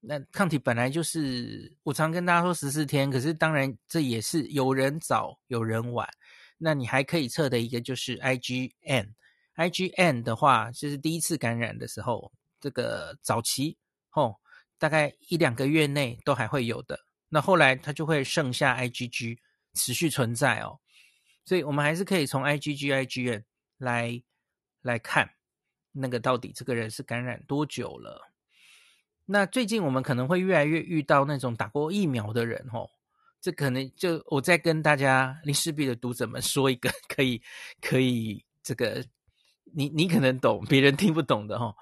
[0.00, 6.08] 那抗体本来就是，我常跟大家说十四天，可是当然这也是有人早有人晚。
[6.58, 12.32] 那你还可以测的一个就是 IgM，IgM 的话就是第一次感染的时候。
[12.58, 13.76] 这个早期
[14.12, 14.34] 哦，
[14.78, 16.98] 大概一两个月内都还会有的。
[17.28, 19.36] 那后来它就会剩下 IgG
[19.74, 20.80] 持续存在哦，
[21.44, 23.42] 所以我们还是可以从 IgG、IgM
[23.76, 24.20] 来
[24.80, 25.30] 来看
[25.92, 28.32] 那个到底这个人是感染多久了。
[29.28, 32.88] 那最近我们可能会越来越遇到那种打过疫苗的人哦，
[33.40, 37.42] 这可能就我再跟大家林氏璧的读者们说一个 可以
[37.80, 39.04] 可以这个
[39.74, 41.74] 你你可能懂别人听不懂的哈、哦。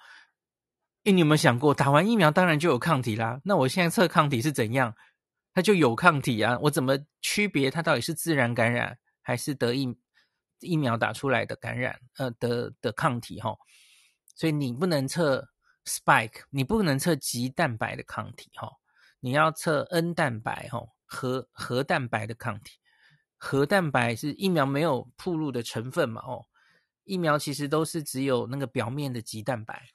[1.04, 3.38] 诶，你有没有想过打完疫苗当然就有抗体啦？
[3.44, 4.94] 那我现在测抗体是怎样？
[5.52, 6.58] 它就有抗体啊？
[6.62, 9.94] 我怎么区别它到底是自然感染还是得疫
[10.60, 12.00] 疫苗打出来的感染？
[12.16, 13.58] 呃，的的抗体哈、哦？
[14.34, 15.46] 所以你不能测。
[15.84, 18.72] Spike，你不能测棘蛋白的抗体哈，
[19.20, 22.78] 你要测 N 蛋白哈，核核蛋白的抗体。
[23.36, 26.46] 核蛋白是疫苗没有铺路的成分嘛哦，
[27.04, 29.90] 疫苗其实都是只有那个表面的棘蛋白，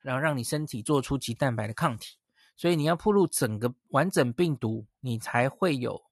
[0.00, 2.16] 然后让你身体做出棘蛋白的抗体，
[2.56, 6.02] 所以你要铺路整个完整病毒，你才会有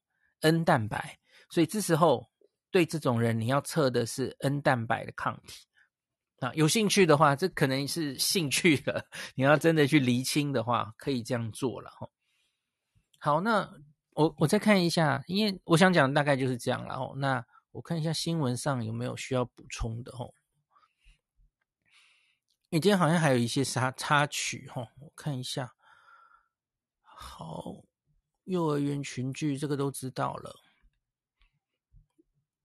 [0.41, 1.17] N 蛋白，
[1.49, 2.29] 所以这时候
[2.69, 5.65] 对这种人你要测的是 N 蛋白的抗体。
[6.39, 9.07] 啊，有兴趣的话，这可能是兴趣的。
[9.35, 12.09] 你要真的去厘清的话，可以这样做了哈。
[13.19, 13.73] 好，那
[14.11, 17.13] 我我再看一下，因为我想讲大概就是这样了哦。
[17.15, 20.33] 那我看一下新闻上有没有需要补充的哦。
[22.69, 25.73] 你今天好像还有一些插插曲哈，我看一下。
[27.01, 27.85] 好，
[28.43, 30.53] 幼儿园群聚这个都知道了。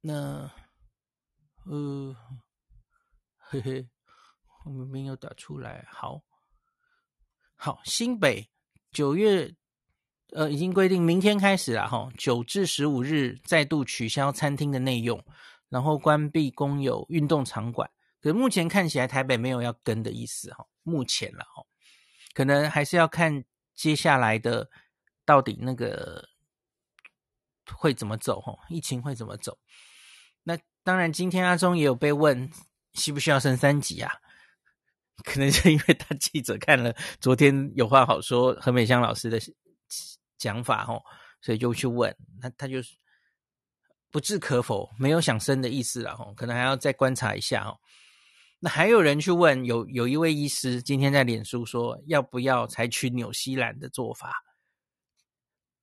[0.01, 0.51] 那
[1.67, 2.17] 呃。
[3.53, 3.85] 嘿嘿，
[4.65, 5.85] 我们没有打出来。
[5.91, 6.23] 好，
[7.57, 8.49] 好，新北
[8.93, 9.53] 九月，
[10.31, 15.21] 呃，已经规定明天开始了哈，九至十五日再度取消餐厅的内用，
[15.69, 17.91] 然后关闭公有运动场馆。
[18.21, 21.67] 可目前看起来台北没有要跟的意思哈，目前了哈，
[22.33, 24.71] 可能还是要看接下来的
[25.25, 26.29] 到底那个
[27.75, 29.59] 会怎么走哈，疫情会怎么走。
[30.45, 32.49] 那当然，今天阿中也有被问。
[32.95, 34.13] 需不需要升三级啊？
[35.25, 39.39] 可能是因为他记者看了昨天有话好说何美香老师的
[40.39, 41.03] 讲法哦，
[41.43, 42.17] 所以就去问。
[42.41, 42.79] 他他就
[44.11, 47.79] 不置可否，没有想升的意思了哦，可能还要再观察一下哦。
[48.59, 54.43] 那还有人去问，有有一位医师今天在脸书说，要不要采取纽西兰的做法？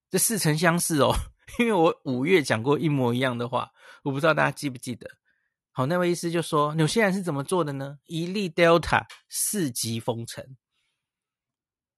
[0.10, 1.13] 这似曾相识哦，
[1.60, 3.72] 因为我五月讲过一模一样的话，
[4.04, 5.08] 我不知道大家记不记得。
[5.78, 8.00] 好，那位医师就说：“纽西兰是怎么做的呢？
[8.08, 10.58] 一例 Delta 四级封城，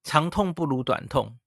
[0.03, 1.39] 长痛不如短痛。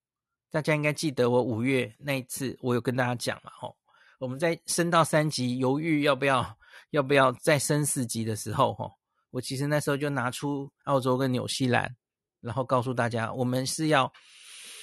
[0.51, 3.77] 大家应该记得我五月那一次，我有跟大家讲嘛，吼，
[4.19, 6.57] 我们在升到三级，犹豫要不要
[6.89, 8.91] 要不要再升四级的时候，吼，
[9.29, 11.95] 我其实那时候就拿出澳洲跟纽西兰，
[12.41, 14.11] 然后告诉大家，我们是要。”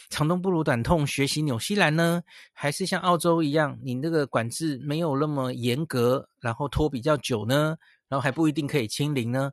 [0.10, 9.52] 长痛不如短痛，学习纽西兰呢，还是像澳洲一样，你那个管制没有那么严格，然后拖比较久呢，然后还不一定可以清零呢？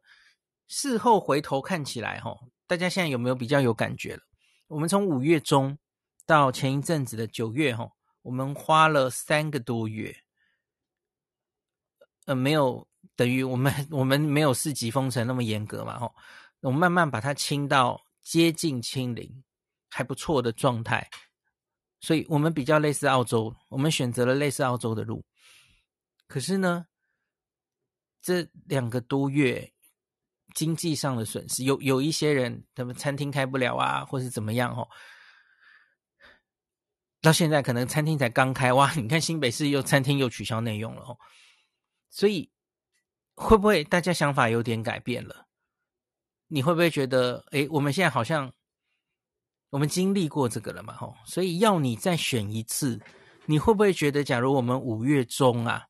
[0.68, 2.34] 事后回头看起来，哈，
[2.66, 4.22] 大家现在有没有比较有感觉了？
[4.68, 5.76] 我们从五月中
[6.26, 7.88] 到前一阵子的九月，哈，
[8.22, 10.16] 我们花了三个多月，
[12.24, 16.10] 呃，没有等于我们我们没有四级封城那么严格嘛，哈，
[16.62, 19.44] 我们慢慢把它清到接近清零。
[19.96, 21.08] 还不错的状态，
[22.00, 25.24] 所以我们比较类似澳洲，我们选择了类似澳洲的路。
[26.26, 26.84] 可是呢，
[28.20, 29.72] 这两个多月
[30.54, 34.86] 经济上的损失，有有一些人他们餐厅开不了啊，或是怎么样哦。
[37.22, 41.16] 到现在可能餐厅才刚开哇，你看新北市又餐厅又取消内用了哦，
[42.10, 42.52] 所以
[43.34, 45.46] 会不会大家想法有点改变了？
[46.48, 48.52] 你会不会觉得，诶，我们现在好像？
[49.70, 53.00] 我们经历过这个了嘛，吼，所以要你再选一次，
[53.46, 55.88] 你会不会觉得，假如我们五月中啊，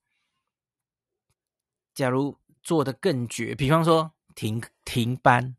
[1.94, 5.54] 假如做的更绝，比方说停停班，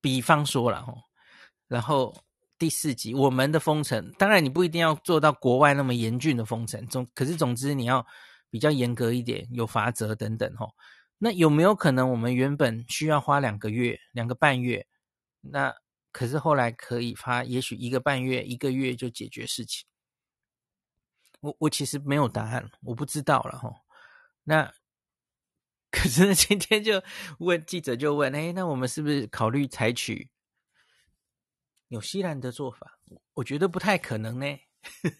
[0.00, 1.02] 比方说了吼，
[1.66, 2.14] 然后
[2.58, 8.06] 第四级我们的封城，当然你不一定要做到国外那么严峻的封城，总可是总之你要
[8.50, 10.72] 比较严格一点，有罚则等等，吼，
[11.18, 14.86] 那有没有可能我们原本需要花两个月、两个半月，
[15.40, 15.74] 那？
[16.18, 19.86] 可是后来可以发，也许一个半月、一个月就解决事情。
[21.38, 23.72] 我我其实没有答案，我不知道了哈。
[24.42, 24.74] 那
[25.92, 27.00] 可是今天就
[27.38, 30.28] 问记者就问，哎，那我们是不是考虑采取
[31.86, 32.98] 纽西兰的做法？
[33.34, 34.46] 我觉得不太可能呢，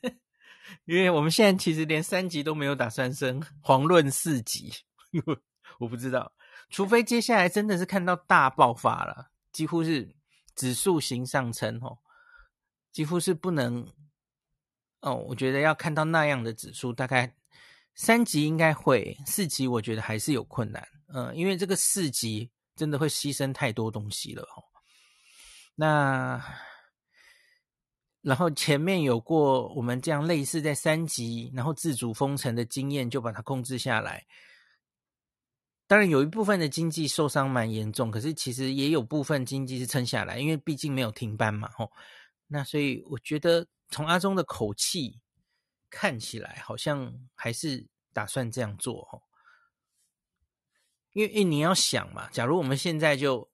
[0.85, 4.73] 因为我们现在其实连三级都没有打算升，遑论四级。
[5.79, 6.33] 我不知道，
[6.71, 10.18] 除非接下来真的是看到大爆发了，几乎是。
[10.59, 11.97] 指数型上升，哦，
[12.93, 13.87] 几乎是不能。
[15.01, 17.33] 哦，我觉得要看到那样的指数，大概
[17.95, 20.89] 三级应该会，四级我觉得还是有困难。
[21.15, 24.59] 嗯，因为这个四级真的会牺牲太多东西了哦。
[25.77, 26.45] 那
[28.23, 34.27] 然后前面有过我们这样类似在三级，然后自主封城的经验，就把它控制下来。
[35.89, 41.69] 当然有一部分的经济受伤蛮严重，可是其实也有部分经济是撑下来，因为毕竟没有停班嘛。
[41.75, 41.91] 吼，
[42.47, 43.67] 那所以我觉得。
[43.91, 45.19] 从阿中的口气
[45.89, 49.23] 看起来，好像还是打算这样做哦。
[51.15, 53.51] 因为，你要想嘛，假如我们现在就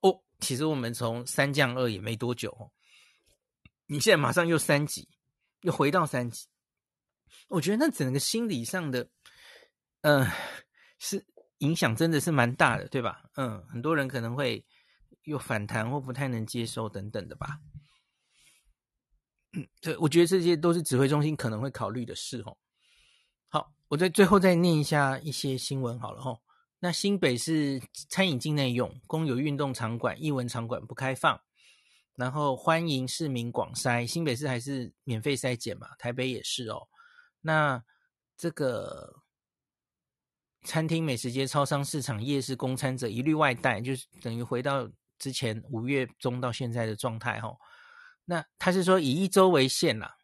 [0.00, 2.72] 哦，其实我们从三降二也没多久，
[3.86, 5.08] 你现在马上又三级，
[5.60, 6.48] 又回到三级，
[7.46, 9.08] 我觉得那整个心理上的，
[10.00, 10.26] 嗯、
[10.98, 11.24] 是
[11.58, 13.22] 影响真的是蛮大的，对吧？
[13.36, 14.64] 嗯，很多人可能会
[15.24, 17.58] 有反弹或不太能接受等等的吧。
[19.52, 22.56] 嗯，对，我觉得这些都是指挥中心可能会考虑的事哦。
[23.48, 26.42] 好，我在最后再念一下一些新闻好了吼。
[26.78, 27.80] 那新北市
[28.10, 31.40] 餐饮境内用，公有运动场馆、艺文场馆不开放，
[32.16, 34.06] 然后欢迎市民广筛。
[34.06, 36.86] 新北市还是免费筛检嘛，台北也是哦。
[37.40, 37.82] 那
[38.36, 39.22] 这个
[40.66, 47.58] 餐厅、美食街、超商、市场、夜市供餐者一律外带，就是等于回到之前五月中到现在的状态吼。
[48.24, 50.18] 那他是说以一周为限啦，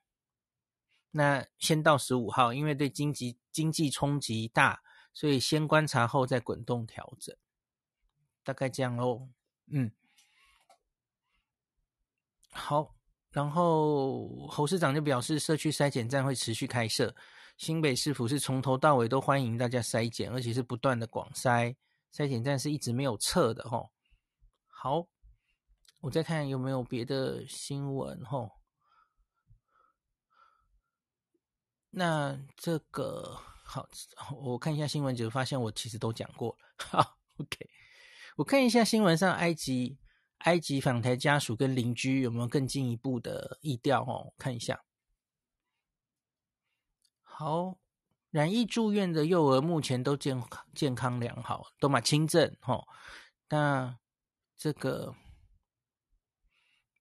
[1.12, 4.82] 那先到十五号，因为对经济经济冲击大，
[5.14, 7.36] 所以先观察后再滚动调整，
[8.42, 9.28] 大概这样喽。
[9.70, 9.92] 嗯，
[12.50, 12.96] 好，
[13.30, 17.14] 然后侯市长就表示，社区筛检站会持续开设，
[17.56, 21.74] 新北市府是从头到尾都欢迎大家筛检，而且是不断的广筛，
[22.12, 23.88] 筛检站是一直没有撤的齁。
[24.66, 25.08] 好。
[26.00, 28.50] 我再看有没有别的新闻吼。
[31.90, 33.88] 那这个好，
[34.42, 36.56] 我看一下新闻，就发现我其实都讲过了。
[36.90, 37.70] 好，OK，
[38.34, 39.96] 我看一下新闻上埃及
[40.38, 44.34] 埃及访台家属跟邻居有没有更进一步的意调哦？
[44.36, 44.82] 看一下。
[47.34, 47.78] 好，
[48.30, 50.40] 染疫住院的幼儿目前都健
[50.74, 52.86] 健康良好，都嘛轻症吼。
[53.48, 53.98] 那
[54.56, 55.14] 这个。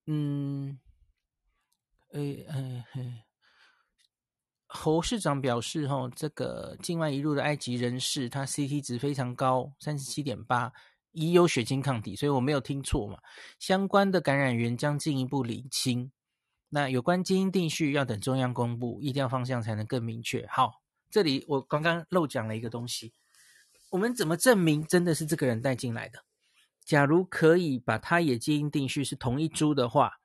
[0.08, 0.80] 嗯，
[2.14, 3.24] 诶，哎嘿，
[4.66, 10.74] 侯市长表示，哈，这个境外移入的埃及人士，他 CT 值非常高，三十七点八，
[11.12, 13.20] 已有血清抗体，所以我没有听错嘛。
[13.60, 16.12] 相关的感染源将进一步厘清。
[16.74, 20.48] 那有关基因定序要等中央公布，一定要方向才能更明确。
[20.48, 23.14] 好，这里我刚刚漏讲了一个东西，
[23.90, 26.24] 我们怎么证明真的是这个人带进来的？
[26.86, 30.22] 假如可以把他也基因定序是同一株的话，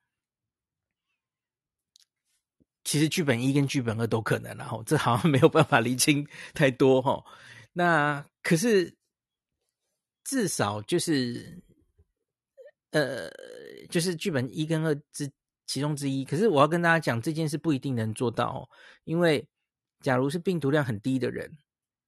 [2.84, 6.24] 其实剧本一跟剧本二都可能，然后这好像没有办法厘清
[6.55, 7.24] 太多哈。
[7.72, 8.97] 那可是
[10.22, 11.61] 至少就是
[12.92, 13.28] 呃，
[13.90, 15.28] 就是剧本一跟二之
[15.66, 16.24] 其中之一。
[16.24, 18.68] 可是我要跟大家讲，这件事不一定能做到哦，
[19.04, 19.46] 因为
[20.00, 21.58] 假如是病毒量很低的人，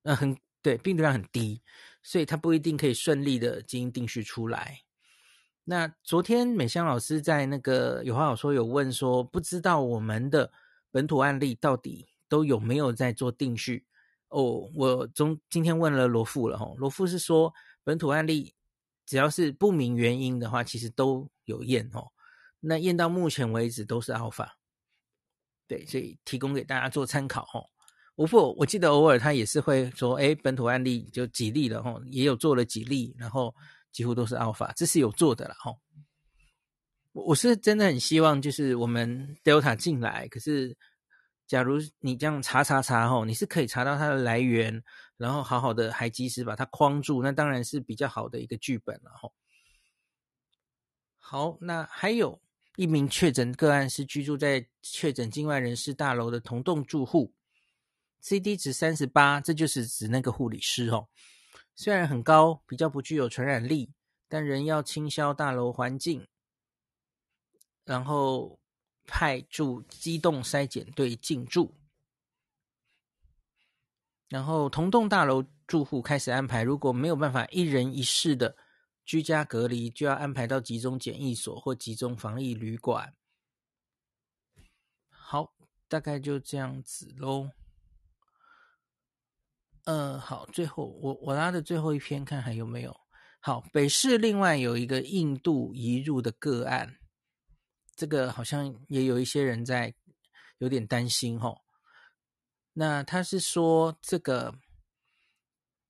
[0.02, 1.62] 那、很对，病毒量很低。
[2.00, 4.80] 所以他不一定可以顺利的基因定序出来。
[5.64, 10.50] 那昨天美香老师在那个有话好说有问说，不知道我们的
[10.90, 13.84] 本土案例到底都有没有在做定序？
[14.28, 17.52] 哦，我中今天问了罗富了哈，罗富是说
[17.84, 18.54] 本土案例
[19.04, 22.08] 只要是不明原因的话，其实都有验哦。
[22.60, 24.48] 那验到目前为止都是 Alpha，
[25.66, 27.68] 对，所以提供给大家做参考哦。
[28.16, 33.54] 不过，我记得偶尔他也是会说，哎，本土案例就几例了吼，也有做了几例，然后
[33.92, 35.78] 几乎都是 Alpha，这是有做的了吼。
[37.12, 40.76] 我我是真的很希望，就是我们 Delta 进来，可是
[41.46, 44.82] 假如你这样查查查吼，你是可以查到它的来源，
[45.16, 49.32] 然后好好的还及时把它框住，那当然是比较好的一个剧本了吼。
[51.18, 52.40] 好，那还有
[52.78, 57.34] 一名确诊个案是居住在确诊境外人士大楼的同栋住户。
[58.20, 61.08] CD 值三十八，这就是指那个护理师哦。
[61.74, 63.90] 虽然很高，比较不具有传染力，
[64.28, 66.24] 但仍要清消大楼环境，
[67.84, 68.60] 然后
[69.06, 71.74] 派驻机动筛检队进驻，
[74.28, 78.56] 然后同栋大楼住户开始安排，如果没有办法一人一室的
[79.08, 83.16] 居家隔离，就要安排到集中检疫所或集中防疫旅馆。
[85.08, 85.54] 好，
[85.88, 87.50] 大概就这样子喽。
[89.84, 92.94] 呃，好，最后我我拉的最后一篇看还有没有？
[93.40, 96.98] 好，北市另外有一个印度移入的个案，
[97.96, 99.94] 这个好像也有一些人在
[100.58, 101.62] 有点担心吼。
[102.74, 104.54] 那他是说这个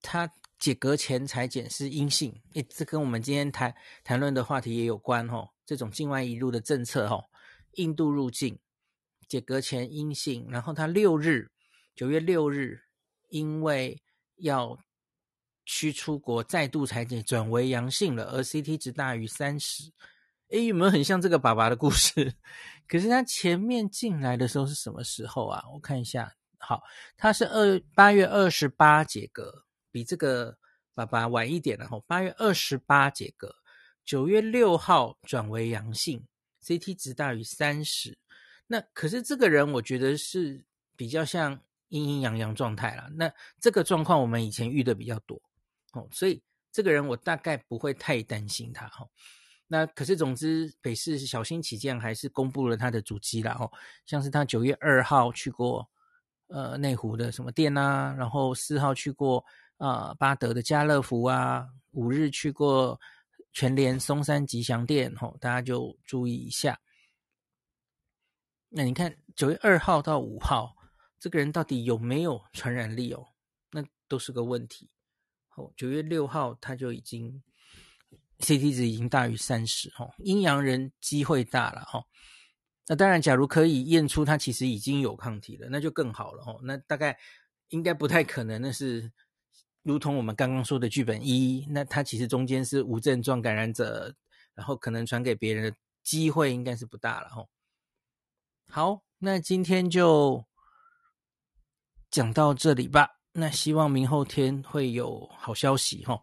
[0.00, 5.50] 他解隔前裁剪是阴性，诶，这跟我们今天谈谈论的话题也有关吼。
[5.64, 7.24] 这种境外移入的政策吼，
[7.74, 8.58] 印度入境
[9.28, 11.50] 解隔前阴性，然后他六日
[11.94, 12.80] 九月六日
[13.28, 14.02] 因为
[14.36, 14.78] 要
[15.64, 19.92] 需出国再度裁剪转为阳性了，而 CT 值大于三十。
[20.48, 22.34] 诶，有没有很像这个爸爸的故事？
[22.88, 25.62] 可是他前面进来的时候是什么时候啊？
[25.74, 26.82] 我看一下，好，
[27.18, 30.56] 他是二八月二十八解隔，比这个
[30.94, 32.00] 爸爸晚一点了吼。
[32.06, 33.54] 八月二十八解隔，
[34.04, 36.26] 九月六号转为阳性
[36.62, 38.18] ，CT 值大于三十。
[38.66, 40.64] 那可是这个人，我觉得是
[40.96, 43.08] 比较像阴阴阳阳状态啦。
[43.14, 45.40] 那这个状况我们以前遇的比较多
[45.92, 49.08] 哦，所以这个人我大概不会太担心他哈。
[49.70, 53.54] 那可是，总之，北市小心起见，还是公布了他的足迹啦。
[53.60, 53.70] 哦，
[54.06, 55.86] 像是他九月二号去过
[56.46, 59.44] 呃内湖的什么店啊，然后四号去过
[59.78, 63.00] 啊、呃、八德的家乐福啊，五日去过
[63.52, 66.78] 全联松山吉祥店，吼、哦，大家就注意一下。
[68.68, 70.76] 那你看九月二号到五号，
[71.18, 73.26] 这个人到底有没有传染力哦？
[73.70, 74.90] 那都是个问题。
[75.56, 77.42] 哦，九月六号他就已经。
[78.40, 82.04] CT 值已经大于三十，哈，阴阳人机会大了，哈。
[82.86, 86.56] 那当然，假如可以验出他其实已经有抗体了，那就更好了，哈。
[86.62, 87.18] 那大概
[87.70, 89.10] 应该不太可能，那是
[89.88, 94.14] 如同我们刚刚说的剧本一，那他其实中间是无症状感染者，
[94.54, 97.42] 然后可能传给别人的机会应该是不大了，哈。
[98.70, 100.44] 好，那今天就
[102.10, 103.08] 讲到这里吧。
[103.32, 106.20] 那希望明后天会有好消息，哈。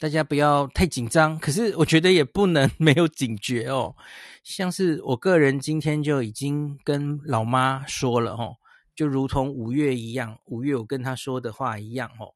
[0.00, 3.94] 大家不要太紧张，可是我觉得也不能没有警觉哦。
[4.42, 8.56] 像是我个人今天就已经跟老妈说了哦，
[8.96, 12.34] 就如同五月一样，五月我跟她说的话一样哦。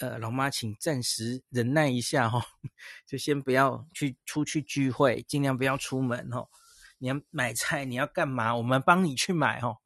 [0.00, 2.42] 呃，老妈，请暂时忍耐一下哦，
[3.06, 6.48] 就先不要去出去聚会，尽量不要出门哦。
[6.98, 8.54] 你要买菜，你要干嘛？
[8.56, 9.76] 我们帮你去买哦。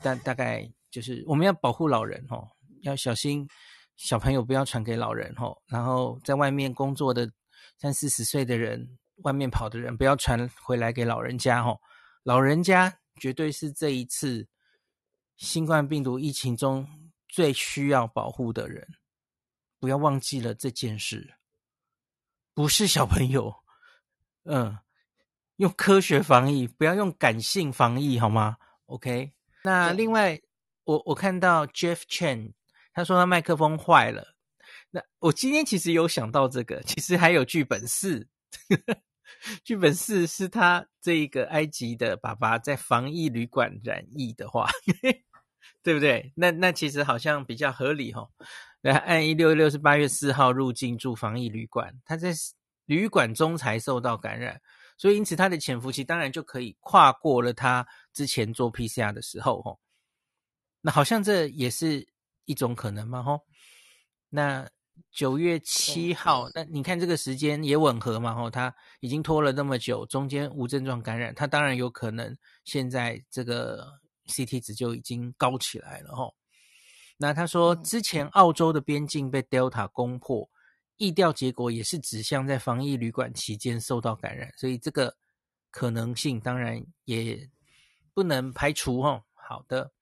[0.00, 2.48] 大大概就是我们要保护老人哦，
[2.82, 3.48] 要小心。
[3.96, 7.32] 小朋友不要传给老人吼，然后在外面工作的
[7.78, 11.80] 三四十岁的人，外面跑的人不要传回来给老人家吼。
[12.22, 14.46] 老人家绝对是这一次
[15.38, 16.86] 新冠病毒疫情中
[17.36, 18.88] 最需要保护的人，
[19.78, 21.34] 不要忘记了这件事。
[22.54, 23.54] 不是小朋友，
[24.44, 24.78] 嗯，
[25.56, 28.56] 用科学防疫，不要用感性防疫，好吗
[28.86, 29.34] ？OK。
[29.64, 30.40] 那另外，
[30.84, 32.54] 我我看到 Jeff Chen。
[32.94, 34.34] 他说他麦克风坏了，
[34.88, 38.26] 那我今天其实有想到这个，其实还有剧本四，
[39.62, 44.70] 剧本四是他这一个埃及的爸爸在防疫旅馆染疫的话，
[45.86, 46.32] 对不对？
[46.34, 48.28] 那那其实好像比较合理哈。
[48.80, 52.34] 那按一六一六是八月四号入境住防疫旅馆，他在
[52.86, 54.60] 旅馆中才受到感染，
[54.98, 59.76] 所以因此他的潜伏期当然就可以跨过了他之前做 PCR 的时候哈。
[60.80, 62.08] 那好像这也是。
[62.48, 63.40] 一种可能嘛，吼，
[64.28, 64.70] 那
[65.10, 72.32] 九月七号，那你看这个时间也吻合嘛，吼，他已经拖了那么久，中间无症状感染，他当然有可能
[72.64, 73.84] 现在这个
[74.26, 76.34] CT 值就已经高起来了，吼。
[77.16, 80.48] 那他说之前澳洲的边境被 Delta 攻破，
[80.96, 85.16] 疫调结果也是指向在防疫旅馆期间受到感染，所以这个
[85.70, 87.48] 可能性当然也
[88.12, 89.22] 不能排除，哈。
[89.34, 89.92] 好的。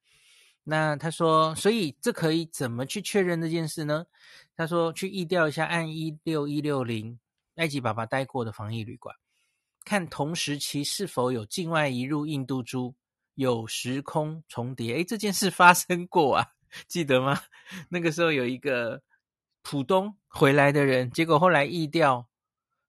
[0.66, 4.06] 那他说，所以这可以怎么去确认这件事呢？
[4.56, 7.20] 他说，去疫调一下按一六一六零
[7.56, 9.14] 埃及爸爸待过的防疫旅馆，
[9.84, 12.94] 看同时期是否有境外移入印度株
[13.34, 14.96] 有时空重叠。
[14.96, 16.52] 诶，这件事发生过啊，
[16.86, 17.40] 记得吗？
[17.88, 19.02] 那个时候有一个
[19.62, 22.28] 浦东回来的人，结果后来疫调，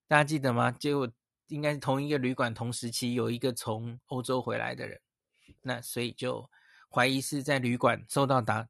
[0.07, 0.71] 大家记得吗？
[0.71, 1.11] 结果
[1.47, 4.99] 应该是同一个旅馆同时期有一个从欧洲回来的人，
[5.61, 6.49] 那所以就。
[6.87, 8.65] 怀疑是在旅馆受到打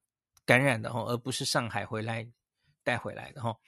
[0.47, 2.27] 感染的吼，而不是上海回来
[2.83, 3.59] 带回来的吼。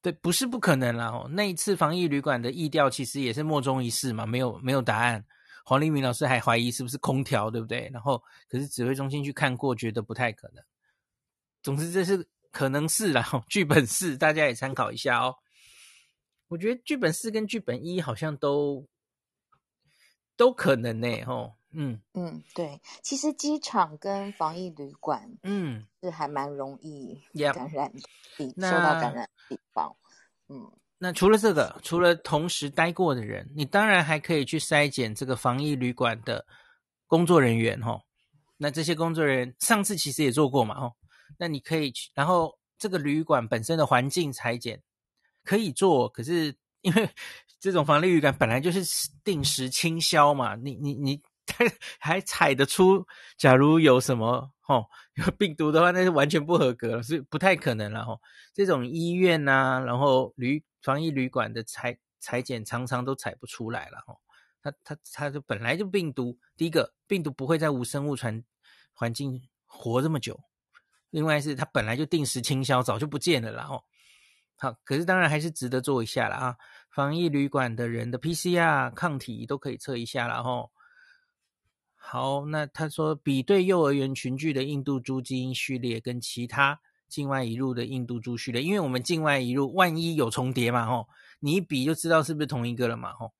[0.00, 1.26] 对，不是不可能啦吼。
[1.26, 5.26] 那一次防疫旅馆的疫调其实也是莫衷一是嘛，没有没有答案。
[5.64, 7.90] 黄立明老师还怀疑是不是空调，对不对？
[7.92, 10.62] 然后可是指挥中心去看过，觉得不太可能。
[11.62, 15.36] 总之这是可能是啦， 剧本四大家也参考一下哦。
[16.48, 18.86] 我觉得剧本四跟剧本一好像都
[20.36, 21.56] 都可能呢吼。
[21.76, 27.20] 嗯嗯，对，其实机场跟防疫旅馆，嗯，是还蛮容易
[27.52, 28.00] 感染的，
[28.38, 29.96] 嗯、受到感染的地方。
[30.48, 30.70] 嗯，
[31.04, 36.46] 那除了这个，除了同时待过的人，你当然还可以去筛检这个防疫旅馆的
[37.06, 38.00] 工作人员，吼。
[38.56, 40.96] 那这些工作人员上次其实也做过嘛，吼。
[41.38, 44.80] 那你可以去，然后这个旅馆本身的环境采检
[45.44, 47.10] 可以做，可是因为
[47.60, 48.82] 这种防疫旅馆本来就是
[49.22, 51.20] 定时清消嘛，你你你
[52.00, 54.86] 还采得出，假如有什么吼
[55.16, 58.18] 有病毒的话，那是完全不合格了，所以不太可能了吼。
[58.54, 64.20] 这种医院呐、然后旅防疫旅馆的采采检常常都采不出来了吼。
[64.60, 68.44] 它它它就本来就病毒，第一个病毒不会在无生物传
[68.92, 70.38] 环境活这么久。
[71.08, 73.82] 另外是它本来就定时清消，早就不见了啦哦。
[74.56, 76.56] 好，可是当然还是值得做一下了啊。
[76.90, 80.70] 防疫旅馆的人的 PCR 抗体都可以测一下了吼。
[81.94, 86.78] 好，那他说比对幼儿园群聚的印度猪基因序列跟其他
[87.14, 91.08] 境外一路的印度猪序列，因为我们境外一路万一有重叠嘛吼，
[91.38, 93.32] 你一比就知道是不是同一个了嘛吼。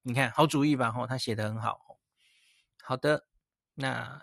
[0.00, 1.78] 你看好主意吧吼，他写的很好。
[2.82, 3.26] 好的，
[3.74, 4.22] 那。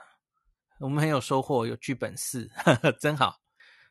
[0.79, 2.49] 我们很有收获，有剧本四，
[2.99, 3.39] 真好。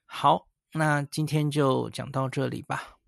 [0.06, 2.98] 好，那今天就讲到这里吧。